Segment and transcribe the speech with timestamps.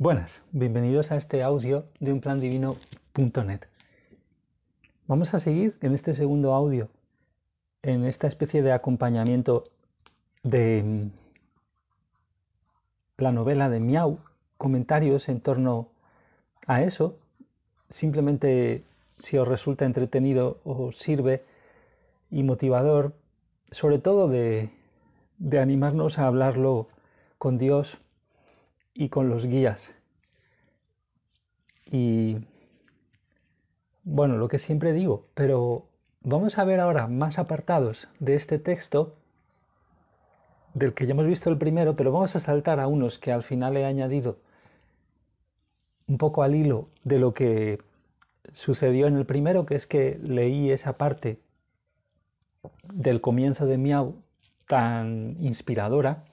[0.00, 3.60] Buenas, bienvenidos a este audio de unplandivino.net.
[5.06, 6.88] Vamos a seguir en este segundo audio,
[7.82, 9.64] en esta especie de acompañamiento
[10.42, 11.10] de mm,
[13.18, 14.20] la novela de Miau,
[14.56, 15.88] comentarios en torno
[16.66, 17.18] a eso.
[17.90, 18.84] Simplemente
[19.16, 21.44] si os resulta entretenido o sirve
[22.30, 23.12] y motivador,
[23.70, 24.70] sobre todo de,
[25.36, 26.88] de animarnos a hablarlo
[27.36, 27.98] con Dios
[29.00, 29.94] y con los guías.
[31.86, 32.36] Y
[34.04, 35.86] bueno, lo que siempre digo, pero
[36.20, 39.16] vamos a ver ahora más apartados de este texto,
[40.74, 43.42] del que ya hemos visto el primero, pero vamos a saltar a unos que al
[43.42, 44.36] final he añadido
[46.06, 47.80] un poco al hilo de lo que
[48.52, 51.40] sucedió en el primero, que es que leí esa parte
[52.92, 54.22] del comienzo de Miau
[54.68, 56.26] tan inspiradora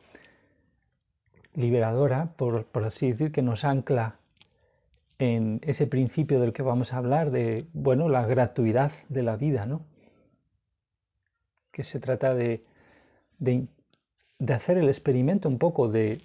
[1.57, 4.19] liberadora, por, así decir, que nos ancla
[5.17, 9.65] en ese principio del que vamos a hablar, de bueno, la gratuidad de la vida,
[9.65, 9.81] ¿no?
[11.71, 12.63] Que se trata de,
[13.39, 13.65] de,
[14.37, 16.21] de hacer el experimento un poco, de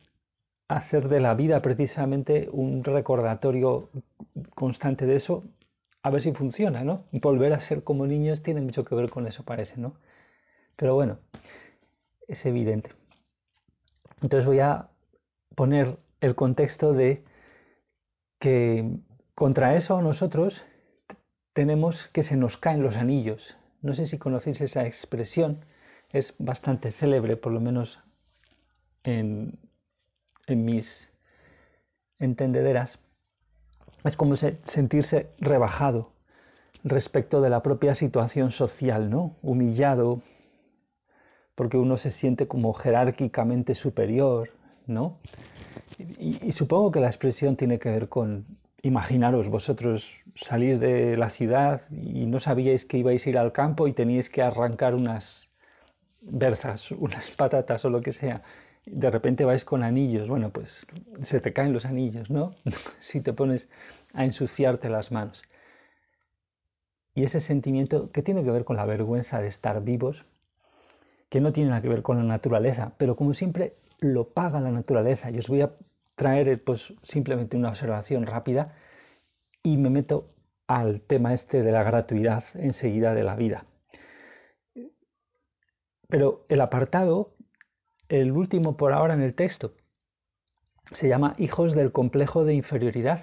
[0.69, 3.89] hacer de la vida precisamente un recordatorio
[4.55, 5.45] constante de eso,
[6.03, 7.05] a ver si funciona, ¿no?
[7.11, 9.95] Volver a ser como niños tiene mucho que ver con eso, parece, ¿no?
[10.77, 11.19] Pero bueno,
[12.29, 12.91] es evidente.
[14.21, 14.89] Entonces voy a
[15.55, 17.25] poner el contexto de
[18.39, 18.99] que
[19.35, 20.65] contra eso nosotros
[21.53, 23.57] tenemos que se nos caen los anillos.
[23.81, 25.65] No sé si conocéis esa expresión,
[26.11, 28.01] es bastante célebre, por lo menos
[29.03, 29.59] en,
[30.47, 31.11] en mis
[32.19, 32.99] entendederas.
[34.05, 36.13] Es como sentirse rebajado
[36.85, 39.37] respecto de la propia situación social, ¿no?
[39.43, 40.23] Humillado,
[41.55, 44.51] porque uno se siente como jerárquicamente superior,
[44.87, 45.19] ¿no?
[45.99, 48.47] Y, supongo que la expresión tiene que ver con,
[48.83, 53.87] imaginaros, vosotros salís de la ciudad y no sabíais que ibais a ir al campo
[53.89, 55.49] y teníais que arrancar unas
[56.21, 58.43] berzas, unas patatas o lo que sea.
[58.85, 60.87] De repente vais con anillos, bueno, pues
[61.25, 62.55] se te caen los anillos, ¿no?
[63.01, 63.69] si te pones
[64.13, 65.43] a ensuciarte las manos.
[67.15, 70.25] Y ese sentimiento que tiene que ver con la vergüenza de estar vivos,
[71.29, 74.71] que no tiene nada que ver con la naturaleza, pero como siempre lo paga la
[74.71, 75.31] naturaleza.
[75.31, 75.73] Y os voy a
[76.17, 78.75] traer pues, simplemente una observación rápida
[79.63, 80.35] y me meto
[80.67, 83.67] al tema este de la gratuidad enseguida de la vida.
[86.09, 87.35] Pero el apartado,
[88.09, 89.75] el último por ahora en el texto,
[90.93, 93.23] se llama Hijos del complejo de inferioridad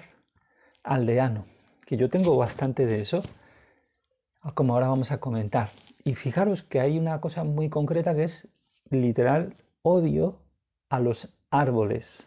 [0.82, 1.46] aldeano,
[1.86, 3.22] que yo tengo bastante de eso,
[4.54, 5.70] como ahora vamos a comentar.
[6.02, 8.48] Y fijaros que hay una cosa muy concreta que es
[8.90, 10.40] literal odio
[10.90, 12.26] a los árboles.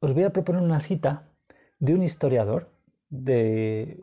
[0.00, 1.28] Os voy a proponer una cita
[1.80, 2.70] de un historiador
[3.10, 4.00] de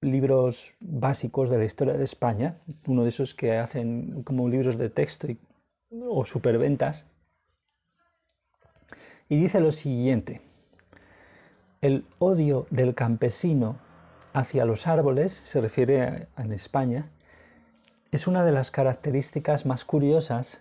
[0.00, 4.90] libros básicos de la historia de España, uno de esos que hacen como libros de
[4.90, 5.26] texto
[5.90, 7.06] o superventas,
[9.30, 10.40] y dice lo siguiente,
[11.80, 13.78] el odio del campesino
[14.32, 17.10] hacia los árboles, se refiere en España,
[18.10, 20.60] es una de las características más curiosas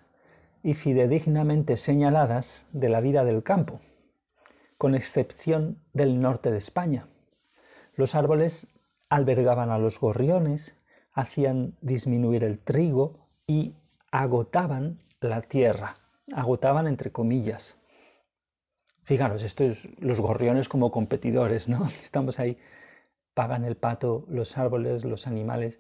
[0.64, 3.80] y fidedignamente señaladas de la vida del campo,
[4.78, 7.08] con excepción del norte de España.
[7.96, 8.68] Los árboles
[9.10, 10.76] albergaban a los gorriones,
[11.14, 13.76] hacían disminuir el trigo y
[14.12, 15.98] agotaban la tierra,
[16.34, 17.78] agotaban entre comillas.
[19.04, 21.90] Fijaros, esto es los gorriones como competidores, ¿no?
[22.04, 22.58] Estamos ahí,
[23.34, 25.80] pagan el pato los árboles, los animales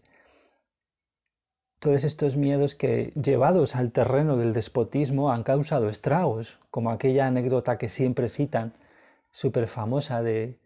[1.80, 7.78] todos estos miedos que, llevados al terreno del despotismo, han causado estragos, como aquella anécdota
[7.78, 8.74] que siempre citan,
[9.32, 10.58] súper famosa de,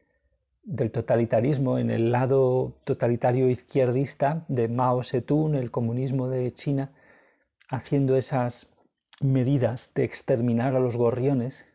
[0.63, 6.91] del totalitarismo en el lado totalitario izquierdista de Mao Zedong, el comunismo de China,
[7.69, 8.67] haciendo esas
[9.19, 11.65] medidas de exterminar a los gorriones,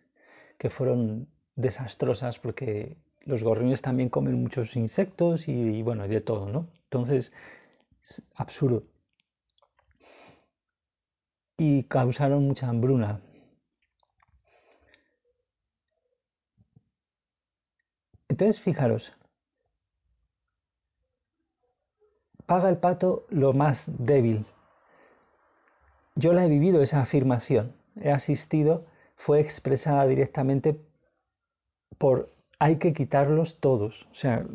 [0.59, 2.97] que fueron desastrosas porque
[3.27, 6.69] los gorriones también comen muchos insectos y, y bueno, de todo, ¿no?
[6.85, 7.33] Entonces,
[8.09, 8.85] es absurdo
[11.59, 13.21] y causaron mucha hambruna.
[18.29, 19.13] Entonces, fijaros,
[22.45, 24.45] paga el pato lo más débil.
[26.15, 28.87] Yo la he vivido esa afirmación, he asistido,
[29.17, 30.81] fue expresada directamente
[31.99, 34.07] por hay que quitarlos todos.
[34.13, 34.47] O sea,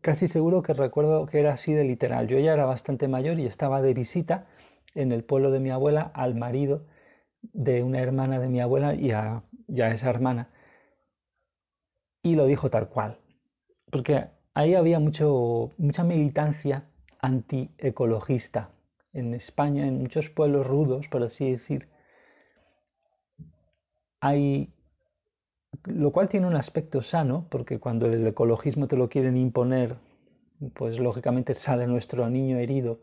[0.00, 2.28] casi seguro que recuerdo que era así de literal.
[2.28, 4.46] Yo ya era bastante mayor y estaba de visita
[4.94, 6.86] en el pueblo de mi abuela al marido
[7.42, 10.50] de una hermana de mi abuela y a, esa hermana.
[12.22, 13.18] y lo dijo tal cual.
[13.90, 16.84] Porque ahí había mucho, mucha militancia
[17.20, 18.70] antiecologista.
[19.12, 21.88] En España, en muchos pueblos rudos, por así decir,
[24.20, 24.72] hay
[25.84, 29.96] lo cual tiene un aspecto sano, porque cuando el ecologismo te lo quieren imponer,
[30.74, 33.00] pues lógicamente sale nuestro niño herido.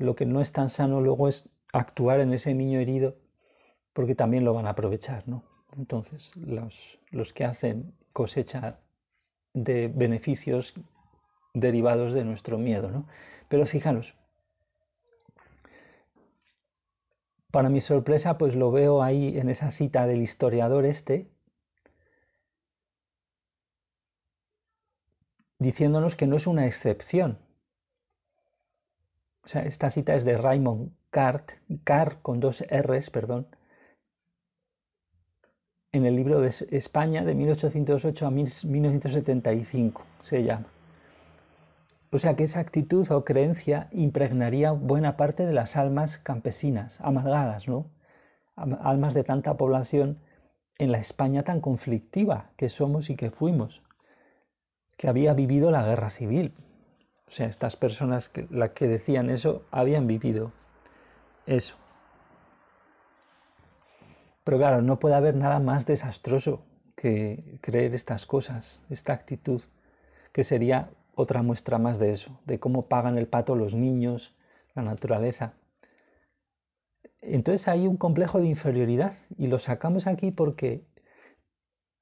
[0.00, 3.16] Lo que no es tan sano luego es actuar en ese niño herido,
[3.92, 5.44] porque también lo van a aprovechar, ¿no?
[5.76, 6.74] Entonces, los,
[7.10, 8.78] los que hacen cosecha
[9.52, 10.72] de beneficios
[11.52, 13.08] derivados de nuestro miedo, ¿no?
[13.50, 14.14] Pero fijaros,
[17.50, 21.28] para mi sorpresa, pues lo veo ahí en esa cita del historiador este,
[25.58, 27.49] diciéndonos que no es una excepción.
[29.44, 31.50] O sea, esta cita es de Raymond Cart,
[31.84, 33.46] Cart con dos R's, perdón,
[35.92, 40.66] en el libro de España de 1808 a 1975 se llama.
[42.12, 47.66] O sea que esa actitud o creencia impregnaría buena parte de las almas campesinas, amargadas,
[47.66, 47.86] ¿no?
[48.56, 50.18] Almas de tanta población
[50.78, 53.82] en la España tan conflictiva que somos y que fuimos
[54.96, 56.52] que había vivido la guerra civil.
[57.30, 60.52] O sea, estas personas que, las que decían eso habían vivido
[61.46, 61.74] eso.
[64.42, 66.64] Pero claro, no puede haber nada más desastroso
[66.96, 69.62] que creer estas cosas, esta actitud,
[70.32, 74.34] que sería otra muestra más de eso, de cómo pagan el pato los niños,
[74.74, 75.54] la naturaleza.
[77.20, 80.82] Entonces hay un complejo de inferioridad y lo sacamos aquí porque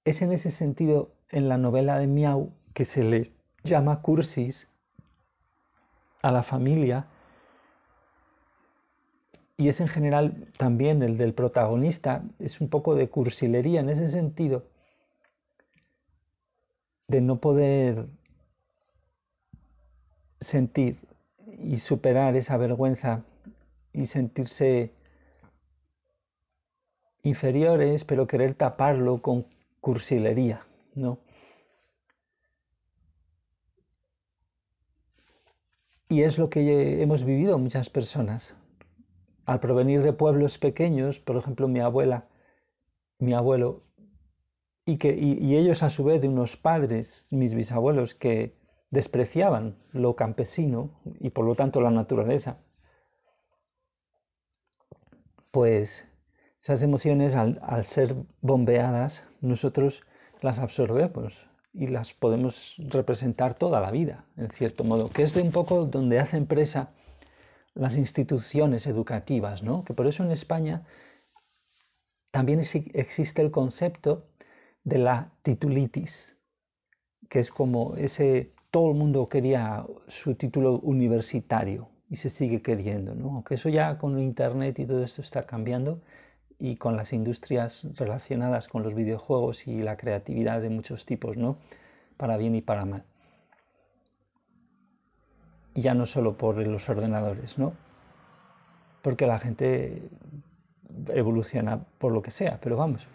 [0.05, 3.33] es en ese sentido en la novela de Miau que se le
[3.63, 4.69] llama cursis
[6.23, 7.07] a la familia
[9.59, 14.09] y es en general también el del protagonista, es un poco de cursilería en ese
[14.11, 14.63] sentido,
[17.09, 18.07] de no poder
[20.41, 20.97] sentir
[21.59, 23.25] y superar esa vergüenza
[23.93, 24.93] y sentirse
[27.25, 29.45] inferiores, pero querer taparlo con
[29.81, 30.63] cursilería,
[30.95, 31.19] ¿no?
[36.09, 38.57] Y es lo que hemos vivido muchas personas.
[39.45, 42.29] Al provenir de pueblos pequeños, por ejemplo mi abuela,
[43.19, 43.83] mi abuelo,
[44.87, 48.57] y, que, y, ellos a su vez de unos padres, mis bisabuelos, que
[48.91, 52.57] despreciaban lo campesino y por lo tanto la naturaleza,
[55.51, 56.07] pues
[56.63, 60.03] esas emociones al, al ser bombeadas nosotros
[60.41, 61.49] las absorbemos
[61.79, 65.87] y las podemos representar toda la vida, en cierto modo, que es de un poco
[65.87, 66.91] donde hace empresa
[67.75, 69.85] las instituciones educativas, ¿no?
[69.85, 70.83] Que por eso en España
[72.33, 74.27] también existe el concepto
[74.83, 76.37] de la titulitis,
[77.31, 83.15] que es como ese todo el mundo quería su título universitario y se sigue queriendo,
[83.15, 83.27] ¿no?
[83.37, 86.01] Aunque eso ya con internet y todo esto está cambiando,
[86.59, 91.57] y con las industrias relacionadas con los videojuegos y la creatividad de muchos tipos, ¿no?
[92.17, 93.05] Para bien y para mal.
[95.75, 97.75] Y ya no solo por los ordenadores, ¿no?
[99.03, 100.03] Porque la gente
[101.09, 103.07] evoluciona por lo que sea, pero vamos.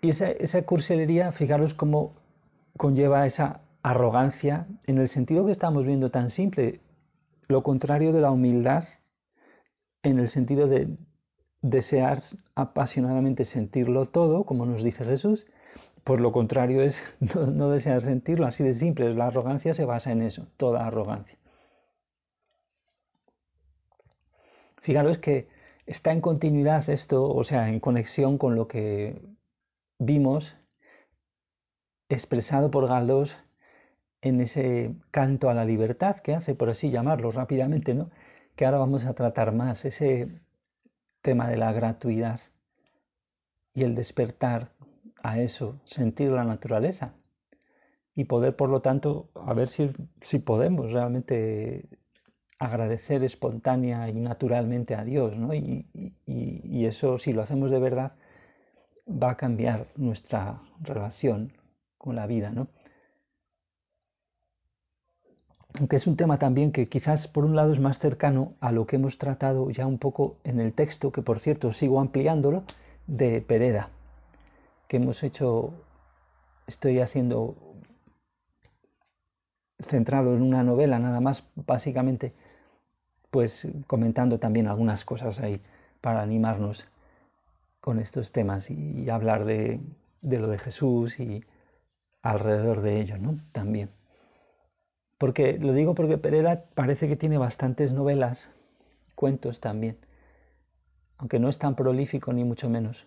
[0.00, 2.14] Y esa, esa cursilería, fijaros cómo
[2.78, 6.80] conlleva esa arrogancia en el sentido que estamos viendo tan simple
[7.48, 8.84] lo contrario de la humildad
[10.02, 10.96] en el sentido de
[11.62, 12.22] desear
[12.54, 15.46] apasionadamente sentirlo todo, como nos dice Jesús,
[16.04, 19.14] pues lo contrario es no, desear sentirlo, así de simple.
[19.14, 21.36] La arrogancia se basa en eso, toda arrogancia.
[24.82, 25.48] Fijaros que
[25.86, 29.20] está en continuidad esto, o sea, en conexión con lo que
[29.98, 30.56] vimos
[32.08, 33.36] expresado por Galdós
[34.20, 38.10] en ese canto a la libertad que hace, por así llamarlo rápidamente, ¿no?
[38.56, 40.28] que ahora vamos a tratar más, ese
[41.22, 42.40] tema de la gratuidad
[43.72, 44.72] y el despertar
[45.22, 47.14] a eso, sentir la naturaleza
[48.16, 51.88] y poder, por lo tanto, a ver si, si podemos realmente
[52.58, 55.54] agradecer espontánea y naturalmente a Dios, ¿no?
[55.54, 55.86] Y,
[56.26, 58.14] y eso, si lo hacemos de verdad,
[59.06, 61.52] va a cambiar nuestra relación
[61.96, 62.66] con la vida, ¿no?
[65.78, 68.86] Aunque es un tema también que quizás por un lado es más cercano a lo
[68.86, 72.64] que hemos tratado ya un poco en el texto, que por cierto sigo ampliándolo,
[73.06, 73.90] de Pereda,
[74.88, 75.72] que hemos hecho,
[76.66, 77.56] estoy haciendo
[79.88, 82.34] centrado en una novela nada más, básicamente,
[83.30, 85.60] pues comentando también algunas cosas ahí
[86.00, 86.86] para animarnos.
[87.80, 89.80] con estos temas y, hablar de,
[90.20, 91.44] de, lo de Jesús y
[92.22, 93.38] alrededor de ello, ¿no?
[93.52, 93.97] También.
[95.18, 98.50] Porque lo digo porque Pereira parece que tiene bastantes novelas,
[99.16, 99.98] cuentos también,
[101.16, 103.06] aunque no es tan prolífico ni mucho menos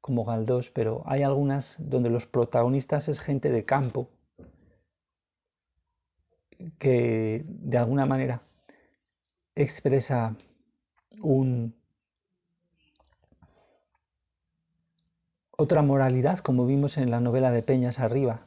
[0.00, 4.08] como Galdós, pero hay algunas donde los protagonistas es gente de campo
[6.78, 8.42] que de alguna manera
[9.54, 10.36] expresa
[11.20, 11.74] un,
[15.56, 18.46] otra moralidad, como vimos en la novela de Peñas arriba,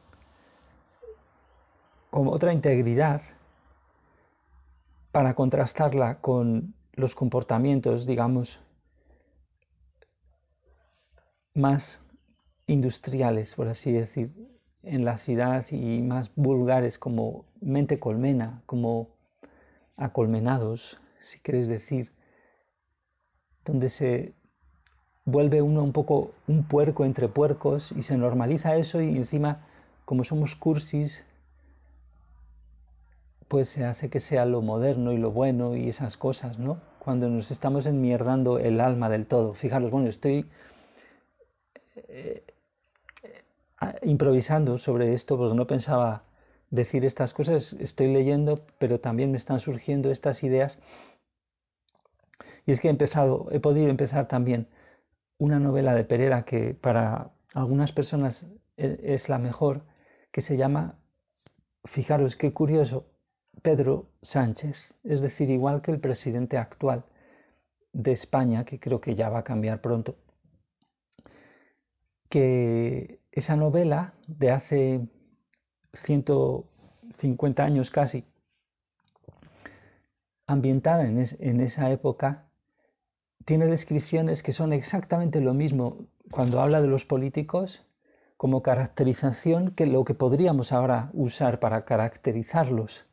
[2.13, 3.23] como otra integridad
[5.11, 8.59] para contrastarla con los comportamientos, digamos,
[11.55, 11.99] más
[12.67, 14.31] industriales, por así decir,
[14.83, 19.09] en la ciudad y más vulgares como mente colmena, como
[19.97, 22.11] acolmenados, si quieres decir,
[23.65, 24.35] donde se
[25.25, 29.65] vuelve uno un poco un puerco entre puercos y se normaliza eso y encima,
[30.05, 31.25] como somos cursis,
[33.53, 36.81] pues se hace que sea lo moderno y lo bueno y esas cosas, ¿no?
[36.97, 39.53] Cuando nos estamos enmierdando el alma del todo.
[39.53, 40.49] Fijaros, bueno, estoy
[42.07, 42.43] eh,
[44.01, 46.23] improvisando sobre esto porque no pensaba
[46.71, 50.79] decir estas cosas, estoy leyendo, pero también me están surgiendo estas ideas.
[52.65, 54.67] Y es que he empezado, he podido empezar también
[55.37, 59.83] una novela de Pereira que para algunas personas e, es la mejor,
[60.31, 60.95] que se llama,
[61.85, 63.12] fijaros qué curioso,
[63.63, 67.05] Pedro Sánchez, es decir, igual que el presidente actual
[67.93, 70.17] de España, que creo que ya va a cambiar pronto,
[72.29, 75.07] que esa novela de hace
[75.93, 78.25] 150 años casi,
[80.45, 82.49] ambientada en, en, esa época,
[83.45, 87.81] tiene descripciones que son exactamente lo mismo cuando habla de los políticos
[88.35, 93.05] como caracterización que lo que podríamos ahora usar para caracterizarlos,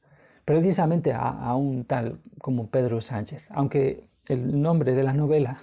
[0.50, 5.62] precisamente a, un tal como Pedro Sánchez, aunque el nombre de la novela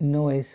[0.00, 0.48] no es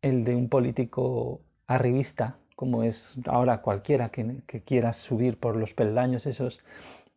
[0.00, 6.24] el de un político arribista, como es ahora cualquiera que, quiera subir por los peldaños
[6.24, 6.64] esos,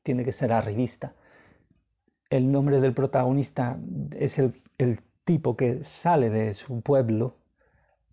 [0.03, 1.13] tiene que ser arribista.
[2.29, 3.79] El nombre del protagonista
[4.19, 4.61] es el,
[5.23, 7.37] tipo que sale de su pueblo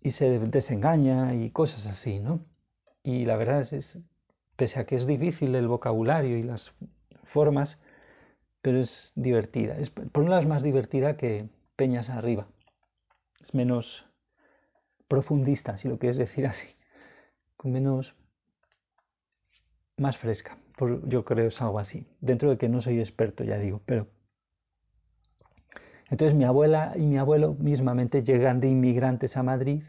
[0.01, 2.39] y se desengaña y cosas así, ¿no?
[3.03, 3.97] Y la verdad es,
[4.59, 6.73] pese a que es difícil el vocabulario y las
[7.31, 7.79] formas,
[8.61, 9.77] pero es divertida.
[10.11, 11.47] Por un lado es más divertida que
[11.77, 12.45] Peñas Arriba.
[13.41, 14.05] Es menos
[15.07, 16.67] profundista, si lo quieres decir así,
[17.55, 18.13] con menos,
[19.95, 20.57] más fresca,
[21.07, 24.07] yo creo es algo así, dentro de que no soy experto, ya digo, pero...
[26.09, 29.83] Entonces mi abuela y mi abuelo mismamente llegan de inmigrantes a Madrid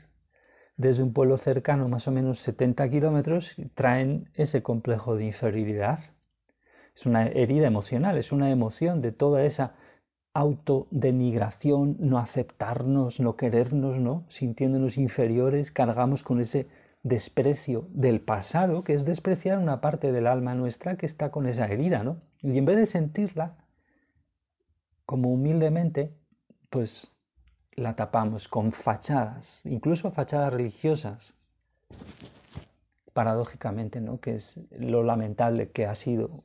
[0.81, 5.99] desde un pueblo cercano, más o menos 70 kilómetros, traen ese complejo de inferioridad.
[6.97, 9.75] Es una herida emocional, es una emoción de toda esa
[10.33, 14.25] autodenigración, no aceptarnos, no querernos, ¿no?
[14.31, 16.67] Sintiéndonos inferiores, cargamos con ese
[17.03, 21.67] desprecio del pasado, que es despreciar una parte del alma nuestra que está con esa
[21.67, 22.23] herida, ¿no?
[22.41, 23.59] Y en vez de sentirla
[25.05, 26.15] como humildemente,
[26.71, 27.13] pues
[27.81, 31.35] la tapamos con fachadas, incluso fachadas religiosas,
[33.13, 34.21] paradójicamente, ¿no?
[34.21, 36.45] Que es lo lamentable que ha sido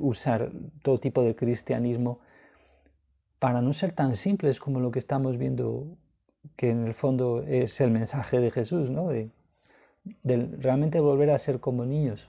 [0.00, 0.50] usar
[0.82, 2.20] todo tipo de cristianismo
[3.38, 5.96] para no ser tan simples como lo que estamos viendo,
[6.56, 9.08] que en el fondo es el mensaje de Jesús, ¿no?
[9.08, 9.30] de,
[10.58, 12.28] realmente volver a ser como niños.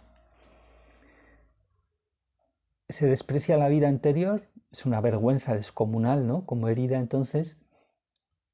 [2.89, 6.45] Se desprecia la vida anterior, es una vergüenza descomunal, ¿no?
[6.45, 7.57] Como herida entonces,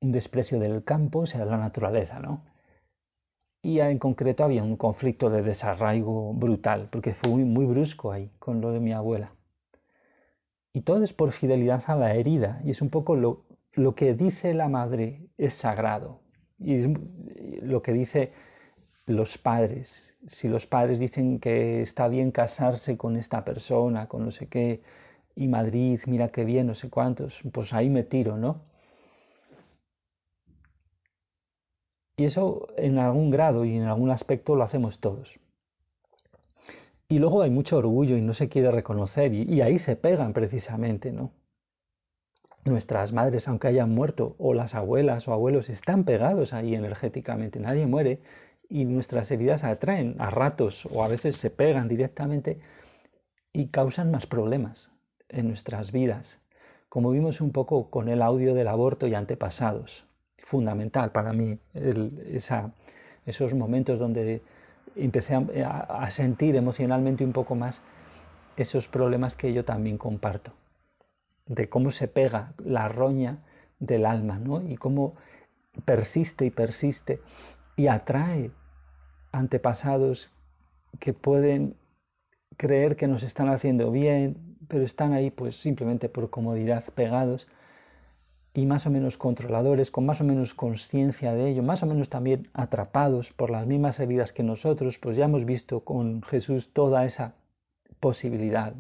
[0.02, 2.44] un desprecio del campo, de la naturaleza, ¿no?
[3.62, 8.62] Y en concreto había un conflicto de desarraigo brutal, porque fue muy, brusco ahí con
[8.62, 9.34] lo de mi abuela.
[10.74, 12.62] Y todo es por fidelidad a la herida.
[12.64, 16.22] Y es un poco lo, lo que dice la madre es sagrado.
[16.58, 16.86] Y
[17.62, 18.32] lo que dice
[19.06, 20.16] los padres.
[20.28, 24.82] Si los padres dicen que está bien casarse con esta persona, con no sé qué,
[25.36, 28.62] y Madrid, mira qué bien, no sé cuántos, pues ahí me tiro, ¿no?
[32.20, 35.40] Y eso en algún grado y en algún aspecto lo hacemos todos.
[37.08, 41.14] Y luego hay mucho orgullo y no se quiere reconocer y, ahí se pegan precisamente,
[41.14, 41.32] ¿no?
[42.66, 47.86] Nuestras madres, aunque hayan muerto, o las abuelas o abuelos, están pegados ahí energéticamente, nadie
[47.86, 48.20] muere
[48.68, 52.60] y nuestras heridas atraen a ratos o a veces se pegan directamente
[53.54, 54.92] y causan más problemas
[55.30, 56.42] en nuestras vidas,
[56.90, 60.09] como vimos un poco con el audio del aborto y antepasados.
[60.50, 61.58] Fundamental para mí,
[63.26, 64.42] esos momentos donde
[64.96, 67.82] empecé a, sentir emocionalmente un poco más
[68.58, 70.52] esos problemas que yo también comparto,
[71.46, 73.38] de cómo se pega la roña
[73.80, 74.68] del alma, ¿no?
[74.68, 75.16] Y cómo
[75.86, 77.22] persiste y persiste
[77.78, 78.52] y atrae
[79.32, 80.32] antepasados
[81.00, 81.76] que pueden
[82.58, 87.48] creer que nos están haciendo bien, pero están ahí pues simplemente por comodidad pegados
[88.54, 92.10] y más o menos controladores, con más o menos conciencia de ello, más o menos
[92.10, 97.06] también atrapados por las mismas heridas que nosotros, pues ya hemos visto con Jesús toda
[97.06, 97.36] esa
[98.00, 98.74] posibilidad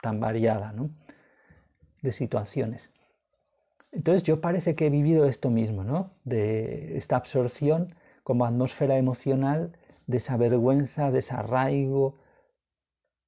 [0.00, 0.90] tan variada ¿no?
[2.02, 2.90] de situaciones.
[3.92, 6.10] Entonces yo parece que he vivido esto mismo, ¿no?
[6.24, 9.72] De esta absorción como atmósfera emocional,
[10.06, 12.18] de esa vergüenza, desarraigo,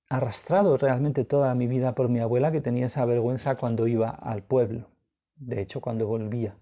[0.08, 4.42] arrastrado realmente toda mi vida por mi abuela que tenía esa vergüenza cuando iba al
[4.42, 4.88] pueblo,
[5.38, 6.54] de hecho cuando volvía.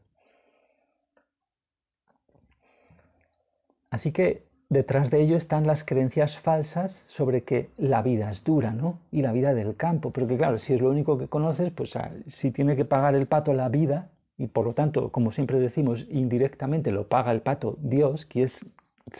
[3.90, 8.72] Así que detrás de ello están las creencias falsas sobre que la vida es dura,
[8.72, 8.98] ¿no?
[9.12, 12.10] Y la vida del campo, pero claro, si es lo único que conoces, pues ah,
[12.26, 16.06] si tiene que pagar el pato la vida, y por lo tanto, como siempre decimos,
[16.10, 18.66] indirectamente lo paga el pato Dios, que es,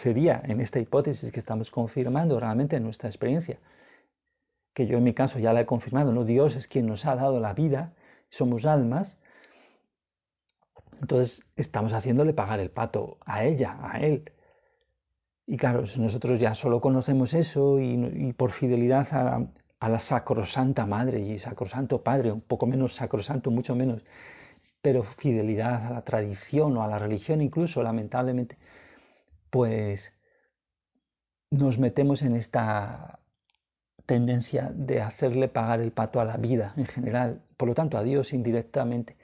[0.02, 3.58] sería en esta hipótesis que estamos confirmando realmente en nuestra experiencia,
[4.75, 6.25] que yo en mi caso ya la he confirmado, ¿no?
[6.25, 7.94] Dios es quien nos ha dado la vida,
[8.28, 9.16] somos almas,
[11.00, 14.32] entonces estamos haciéndole pagar el pato a ella, a él.
[15.46, 19.46] Y claro, si nosotros ya solo conocemos eso y, por fidelidad a,
[19.78, 24.02] a, la sacrosanta madre y sacrosanto padre, un poco menos sacrosanto, mucho menos,
[24.82, 28.58] pero fidelidad a la tradición o a la religión incluso, lamentablemente,
[29.50, 30.12] pues
[31.50, 33.20] nos metemos en esta
[34.06, 38.02] tendencia de hacerle pagar el pato a la vida en general, por lo tanto a
[38.02, 39.16] Dios indirectamente.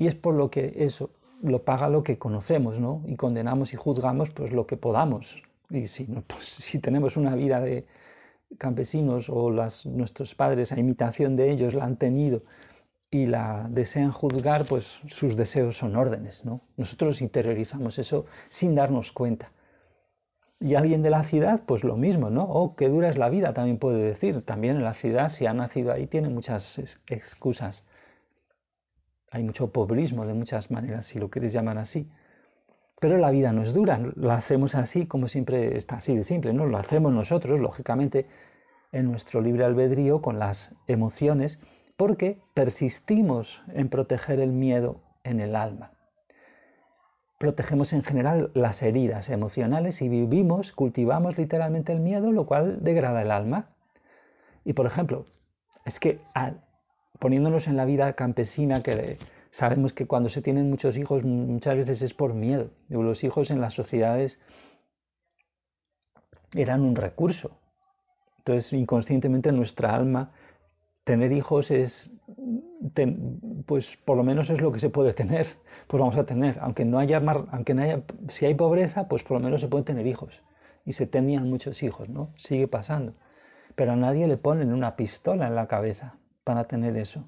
[0.00, 1.10] Y es por lo que eso
[1.42, 3.02] lo paga lo que conocemos, ¿no?
[3.06, 5.26] Y condenamos y juzgamos pues lo que podamos.
[5.68, 7.84] Y si, pues, si tenemos una vida de
[8.58, 12.42] campesinos o las, nuestros padres a imitación de ellos la han tenido
[13.10, 14.86] y la desean juzgar, pues
[15.18, 16.62] sus deseos son órdenes, ¿no?
[16.78, 19.52] Nosotros interiorizamos eso sin darnos cuenta.
[20.60, 22.44] Y alguien de la ciudad, pues lo mismo, ¿no?
[22.44, 24.42] Oh, qué dura es la vida, también puede decir.
[24.46, 27.84] También en la ciudad, si ha nacido ahí, tiene muchas excusas.
[29.30, 32.08] Hay mucho pobrismo de muchas maneras, si lo quieres llamar así.
[33.00, 36.52] Pero la vida no es dura, la hacemos así como siempre está así de simple,
[36.52, 36.66] ¿no?
[36.66, 38.26] Lo hacemos nosotros, lógicamente,
[38.92, 41.58] en nuestro libre albedrío, con las emociones,
[41.96, 45.92] porque persistimos en proteger el miedo en el alma
[47.40, 53.22] protegemos en general las heridas emocionales y vivimos, cultivamos literalmente el miedo, lo cual degrada
[53.22, 53.70] el alma.
[54.62, 55.24] Y por ejemplo,
[55.86, 56.20] es que
[57.18, 59.18] poniéndonos en la vida campesina, que
[59.50, 62.70] sabemos que cuando se tienen muchos hijos muchas veces es por miedo.
[62.88, 64.38] Los hijos en las sociedades
[66.52, 67.58] eran un recurso.
[68.38, 70.32] Entonces, inconscientemente nuestra alma,
[71.04, 72.10] tener hijos es,
[73.66, 75.46] pues por lo menos es lo que se puede tener
[75.90, 77.20] pues vamos a tener, aunque no haya,
[77.50, 80.32] aunque no haya, si hay pobreza, pues por lo menos se pueden tener hijos.
[80.84, 82.32] Y se tenían muchos hijos, ¿no?
[82.38, 83.14] Sigue pasando.
[83.74, 87.24] Pero a nadie le ponen una pistola en la cabeza para tener eso.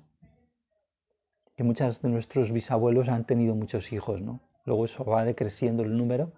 [1.57, 4.41] Que muchos de nuestros bisabuelos han tenido muchos hijos, ¿no?
[4.65, 6.33] Luego eso va decreciendo el número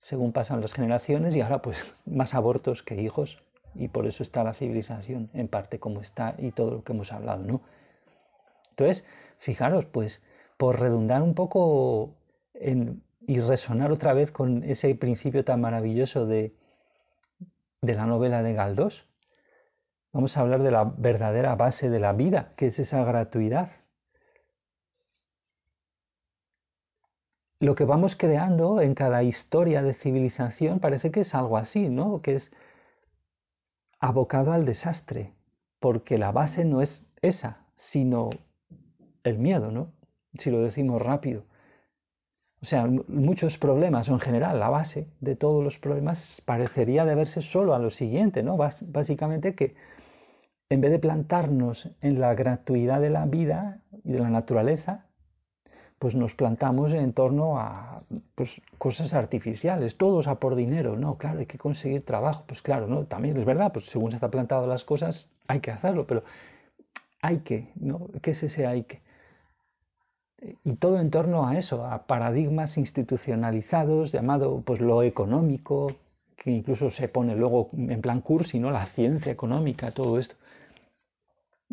[0.00, 3.42] según pasan las generaciones y ahora pues más abortos que hijos
[3.74, 7.12] y por eso está la civilización en parte como está y todo lo que hemos
[7.12, 7.60] hablado, ¿no?
[8.70, 9.04] Entonces,
[9.38, 10.22] fijaros, pues
[10.56, 12.14] por redundar un poco
[12.54, 16.54] y resonar otra vez con ese principio tan maravilloso de,
[17.82, 19.04] de la novela de Galdós,
[20.12, 23.72] vamos a hablar de la verdadera base de la vida, que es esa gratuidad.
[27.60, 32.22] Lo que vamos creando en cada historia de civilización parece que es algo así, ¿no?
[32.22, 32.52] Que es
[33.98, 35.34] abocado al desastre,
[35.80, 38.30] porque la base no es esa, sino
[39.24, 39.92] el miedo, ¿no?
[40.38, 41.44] si lo decimos rápido.
[42.60, 47.40] O sea, muchos problemas, o en general la base de todos los problemas parecería deberse
[47.40, 48.56] solo a lo siguiente, ¿no?
[48.56, 49.76] Básicamente que
[50.70, 55.06] en vez de plantarnos en la gratuidad de la vida y de la naturaleza,
[55.98, 58.02] pues nos plantamos en torno a
[58.34, 62.86] pues, cosas artificiales, todos a por dinero, no, claro, hay que conseguir trabajo, pues claro,
[62.86, 66.22] no, también es verdad, pues según se está plantado las cosas, hay que hacerlo, pero
[67.20, 68.08] hay que, ¿no?
[68.22, 69.00] ¿Qué es ese hay que?
[70.64, 75.88] y todo en torno a eso, a paradigmas institucionalizados, llamado pues lo económico,
[76.36, 78.70] que incluso se pone luego en plan cursi, ¿no?
[78.70, 80.36] La ciencia económica, todo esto.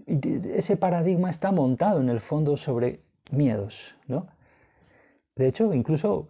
[0.05, 2.99] Ese paradigma está montado en el fondo sobre
[3.31, 3.75] miedos,
[4.07, 4.27] ¿no?
[5.35, 6.29] De hecho, incluso,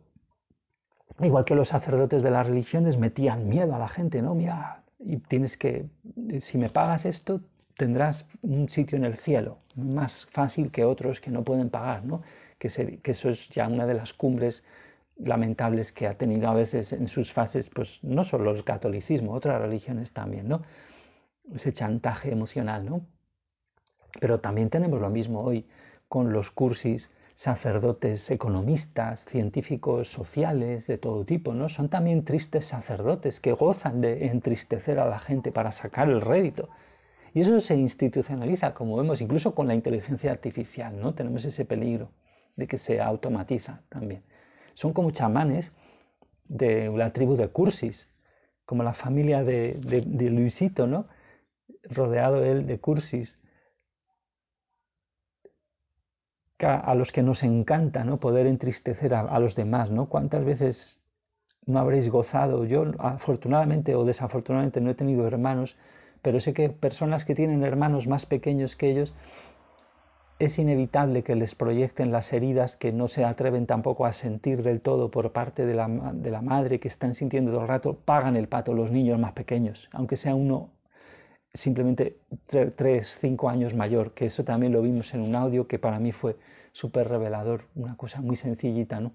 [1.19, 4.33] igual que los sacerdotes de las religiones metían miedo a la gente, ¿no?
[4.35, 5.85] Mira, y tienes que,
[6.41, 7.41] si me pagas esto,
[7.77, 12.21] tendrás un sitio en el cielo, más fácil que otros que no pueden pagar, ¿no?
[12.57, 14.63] Que eso es ya una de las cumbres
[15.17, 19.61] lamentables que ha tenido a veces en sus fases, pues no solo el catolicismo, otras
[19.61, 20.63] religiones también, ¿no?
[21.53, 23.01] Ese chantaje emocional, ¿no?
[24.19, 25.65] Pero también tenemos lo mismo hoy
[26.07, 31.67] con los cursis, sacerdotes economistas, científicos sociales de todo tipo, ¿no?
[31.67, 36.69] Son también tristes sacerdotes que gozan de entristecer a la gente para sacar el rédito.
[37.33, 41.13] Y eso se institucionaliza, como vemos, incluso con la inteligencia artificial, ¿no?
[41.13, 42.09] Tenemos ese peligro
[42.55, 44.23] de que se automatiza también.
[44.75, 45.73] Son como chamanes
[46.47, 48.09] de la tribu de Cursis,
[48.65, 51.07] como la familia de, de Luisito, ¿no?
[51.83, 53.37] Rodeado él de Cursis
[56.59, 58.17] a los que nos encanta ¿no?
[58.17, 60.07] poder entristecer a, los demás, ¿no?
[60.07, 61.01] ¿Cuántas veces
[61.65, 62.63] no habréis gozado?
[62.65, 65.75] Yo afortunadamente o desafortunadamente no he tenido hermanos,
[66.21, 69.13] pero sé que personas que tienen hermanos más pequeños que ellos,
[70.39, 74.81] es inevitable que les proyecten las heridas que no se atreven tampoco a sentir del
[74.81, 78.35] todo por parte de la, de la madre que están sintiendo todo el rato, pagan
[78.35, 80.71] el pato los niños más pequeños, aunque sea uno
[81.55, 82.17] simplemente
[82.75, 86.11] tres, cinco años mayor, que eso también lo vimos en un audio que para mí
[86.11, 86.37] fue
[86.73, 89.13] súper revelador, una cosa muy sencillita, ¿no?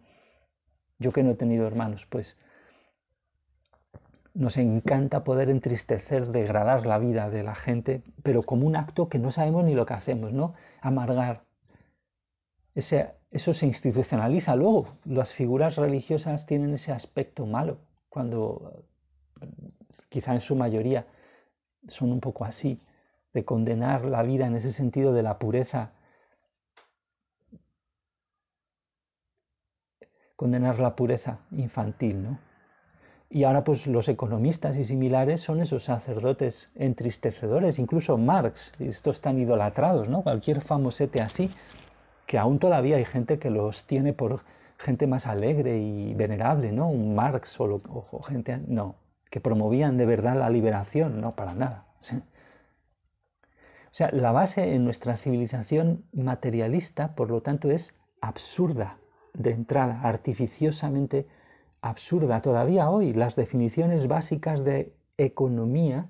[0.99, 2.37] Yo que no he tenido hermanos, pues
[4.33, 9.19] nos encanta poder entristecer, degradar la vida de la gente, pero como un acto que
[9.19, 10.55] no sabemos ni lo que hacemos, ¿no?
[10.81, 11.43] Amargar.
[12.75, 14.97] Eso se institucionaliza luego.
[15.05, 18.85] Las figuras religiosas tienen ese aspecto malo, cuando
[20.09, 21.07] quizá en su mayoría
[21.89, 22.81] son un poco así,
[23.33, 25.93] de condenar la vida en ese sentido de la pureza,
[30.37, 32.39] condenar la pureza infantil, ¿no?
[33.33, 39.39] Y ahora pues los economistas y similares son esos sacerdotes entristecedores, incluso Marx, estos están
[39.39, 40.23] idolatrados, ¿no?
[40.23, 41.49] Cualquier famosete así,
[42.27, 44.41] que aún todavía hay gente que los tiene por
[44.79, 46.89] gente más alegre y venerable, ¿no?
[46.89, 48.97] Un Marx o, o gente, no,
[49.31, 51.87] que promovían de verdad la liberación, no para nada.
[53.91, 58.99] O sea, la base en nuestra civilización materialista, por lo tanto, es absurda
[59.35, 61.27] de entrada, artificiosamente
[61.81, 62.43] absurda.
[62.43, 66.09] Todavía hoy las definiciones básicas de economía,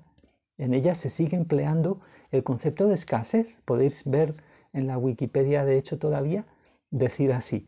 [0.57, 3.47] en ellas se sigue empleando el concepto de escasez.
[3.65, 4.35] Podéis ver
[4.73, 6.45] en la Wikipedia, de hecho, todavía
[6.91, 7.67] decir así.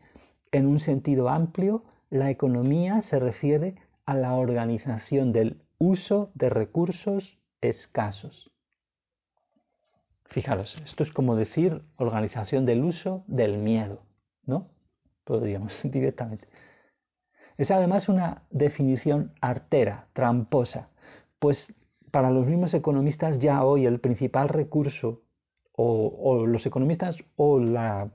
[0.52, 3.74] En un sentido amplio, la economía se refiere
[4.06, 8.50] a la organización del uso de recursos escasos.
[10.26, 14.02] Fijaros, esto es como decir organización del uso del miedo,
[14.44, 14.68] ¿no?
[15.24, 16.48] Podríamos directamente.
[17.56, 20.88] Es además una definición artera, tramposa,
[21.38, 21.72] pues
[22.10, 25.22] para los mismos economistas ya hoy el principal recurso,
[25.72, 28.12] o, o los economistas, o la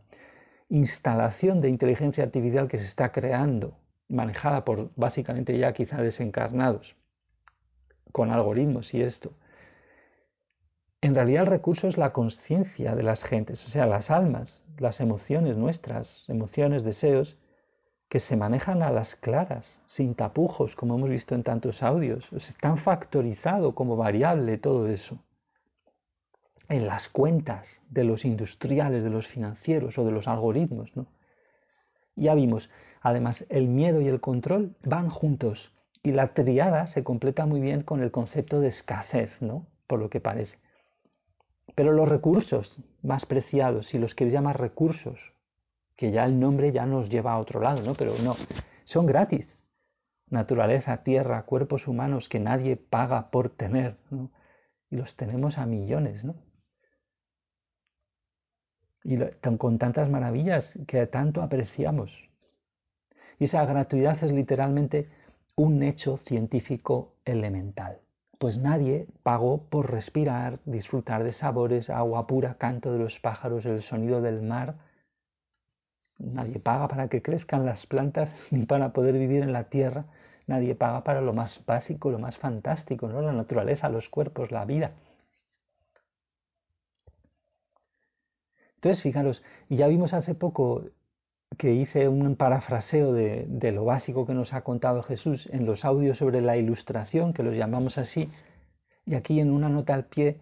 [0.70, 3.78] instalación de inteligencia artificial que se está creando
[4.10, 6.96] manejada por básicamente ya quizá desencarnados,
[8.12, 9.32] con algoritmos y esto.
[11.02, 15.00] En realidad el recurso es la conciencia de las gentes, o sea, las almas, las
[15.00, 17.38] emociones nuestras, emociones, deseos,
[18.10, 22.28] que se manejan a las claras, sin tapujos, como hemos visto en tantos audios.
[22.34, 25.20] están factorizado como variable todo eso.
[26.68, 30.96] En las cuentas de los industriales, de los financieros o de los algoritmos.
[30.98, 31.06] ¿no?
[32.16, 32.70] Ya vimos,
[33.02, 35.72] Además, el miedo y el control van juntos
[36.04, 39.68] y la triada se completa muy bien con el concepto de escasez, ¿no?
[39.88, 40.58] Por lo que parece.
[41.76, 45.20] Pero los recursos más preciados, si los queréis llamar recursos,
[45.96, 47.94] que ya el nombre ya nos lleva a otro lado, ¿no?
[47.94, 48.36] Pero no,
[48.86, 49.58] son gratis.
[50.30, 54.32] Naturaleza, tierra, cuerpos humanos que nadie paga por tener, ¿no?
[54.90, 56.36] Y los tenemos a millones, ¿no?
[59.04, 59.18] Y
[59.58, 62.29] con tantas maravillas que tanto apreciamos.
[63.40, 65.08] Y esa gratuidad es literalmente
[65.56, 68.00] un hecho científico elemental.
[68.38, 73.82] Pues nadie pagó por respirar, disfrutar de sabores, agua pura, canto de los pájaros, el
[73.82, 74.76] sonido del mar.
[76.18, 80.06] Nadie paga para que crezcan las plantas ni para poder vivir en la tierra.
[80.48, 83.22] Nadie paga para lo más básico, lo más fantástico, ¿no?
[83.22, 84.92] La naturaleza, los cuerpos, la vida.
[88.76, 90.86] Entonces, fijaros, ya vimos hace poco
[91.58, 96.18] que hice un parafraseo de, lo básico que nos ha contado Jesús en los audios
[96.18, 98.30] sobre la ilustración, que los llamamos así,
[99.06, 100.38] y aquí en una nota al pie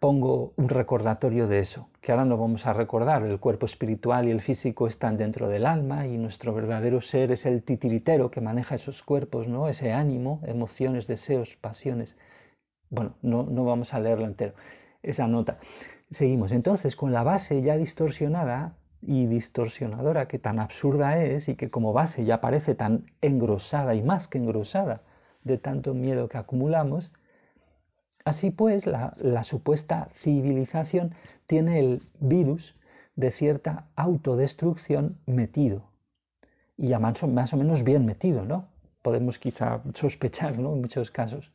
[0.00, 3.22] pongo un recordatorio de eso, que ahora no vamos a recordar.
[3.22, 7.44] El cuerpo espiritual y el físico están dentro del alma y nuestro verdadero ser es
[7.46, 9.68] el titiritero que maneja esos cuerpos, ¿no?
[9.68, 12.16] Ese ánimo, emociones, deseos, pasiones.
[12.88, 14.54] Bueno, no, no vamos a leerlo entero,
[15.02, 15.58] esa nota.
[16.10, 16.50] Seguimos.
[16.50, 21.92] Entonces, con la base ya distorsionada y distorsionadora que tan absurda es y que como
[21.92, 25.02] base ya parece tan engrosada y más que engrosada
[25.44, 27.10] de tanto miedo que acumulamos,
[28.24, 31.14] Así pues, la, supuesta civilización
[31.46, 32.74] tiene el virus
[33.16, 35.90] de cierta autodestrucción metido.
[36.76, 38.68] Y ya más o, más o menos bien metido, ¿no?
[39.02, 40.74] Podemos quizá sospechar, ¿no?
[40.74, 41.50] En muchos casos.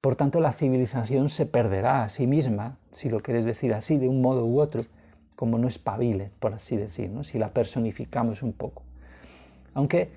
[0.00, 4.08] Por tanto, la civilización se perderá a sí misma, si lo quieres decir así, de
[4.08, 4.84] un modo u otro,
[5.42, 8.84] como no espabile, por así decir, si la personificamos un poco.
[9.74, 10.08] Aunque,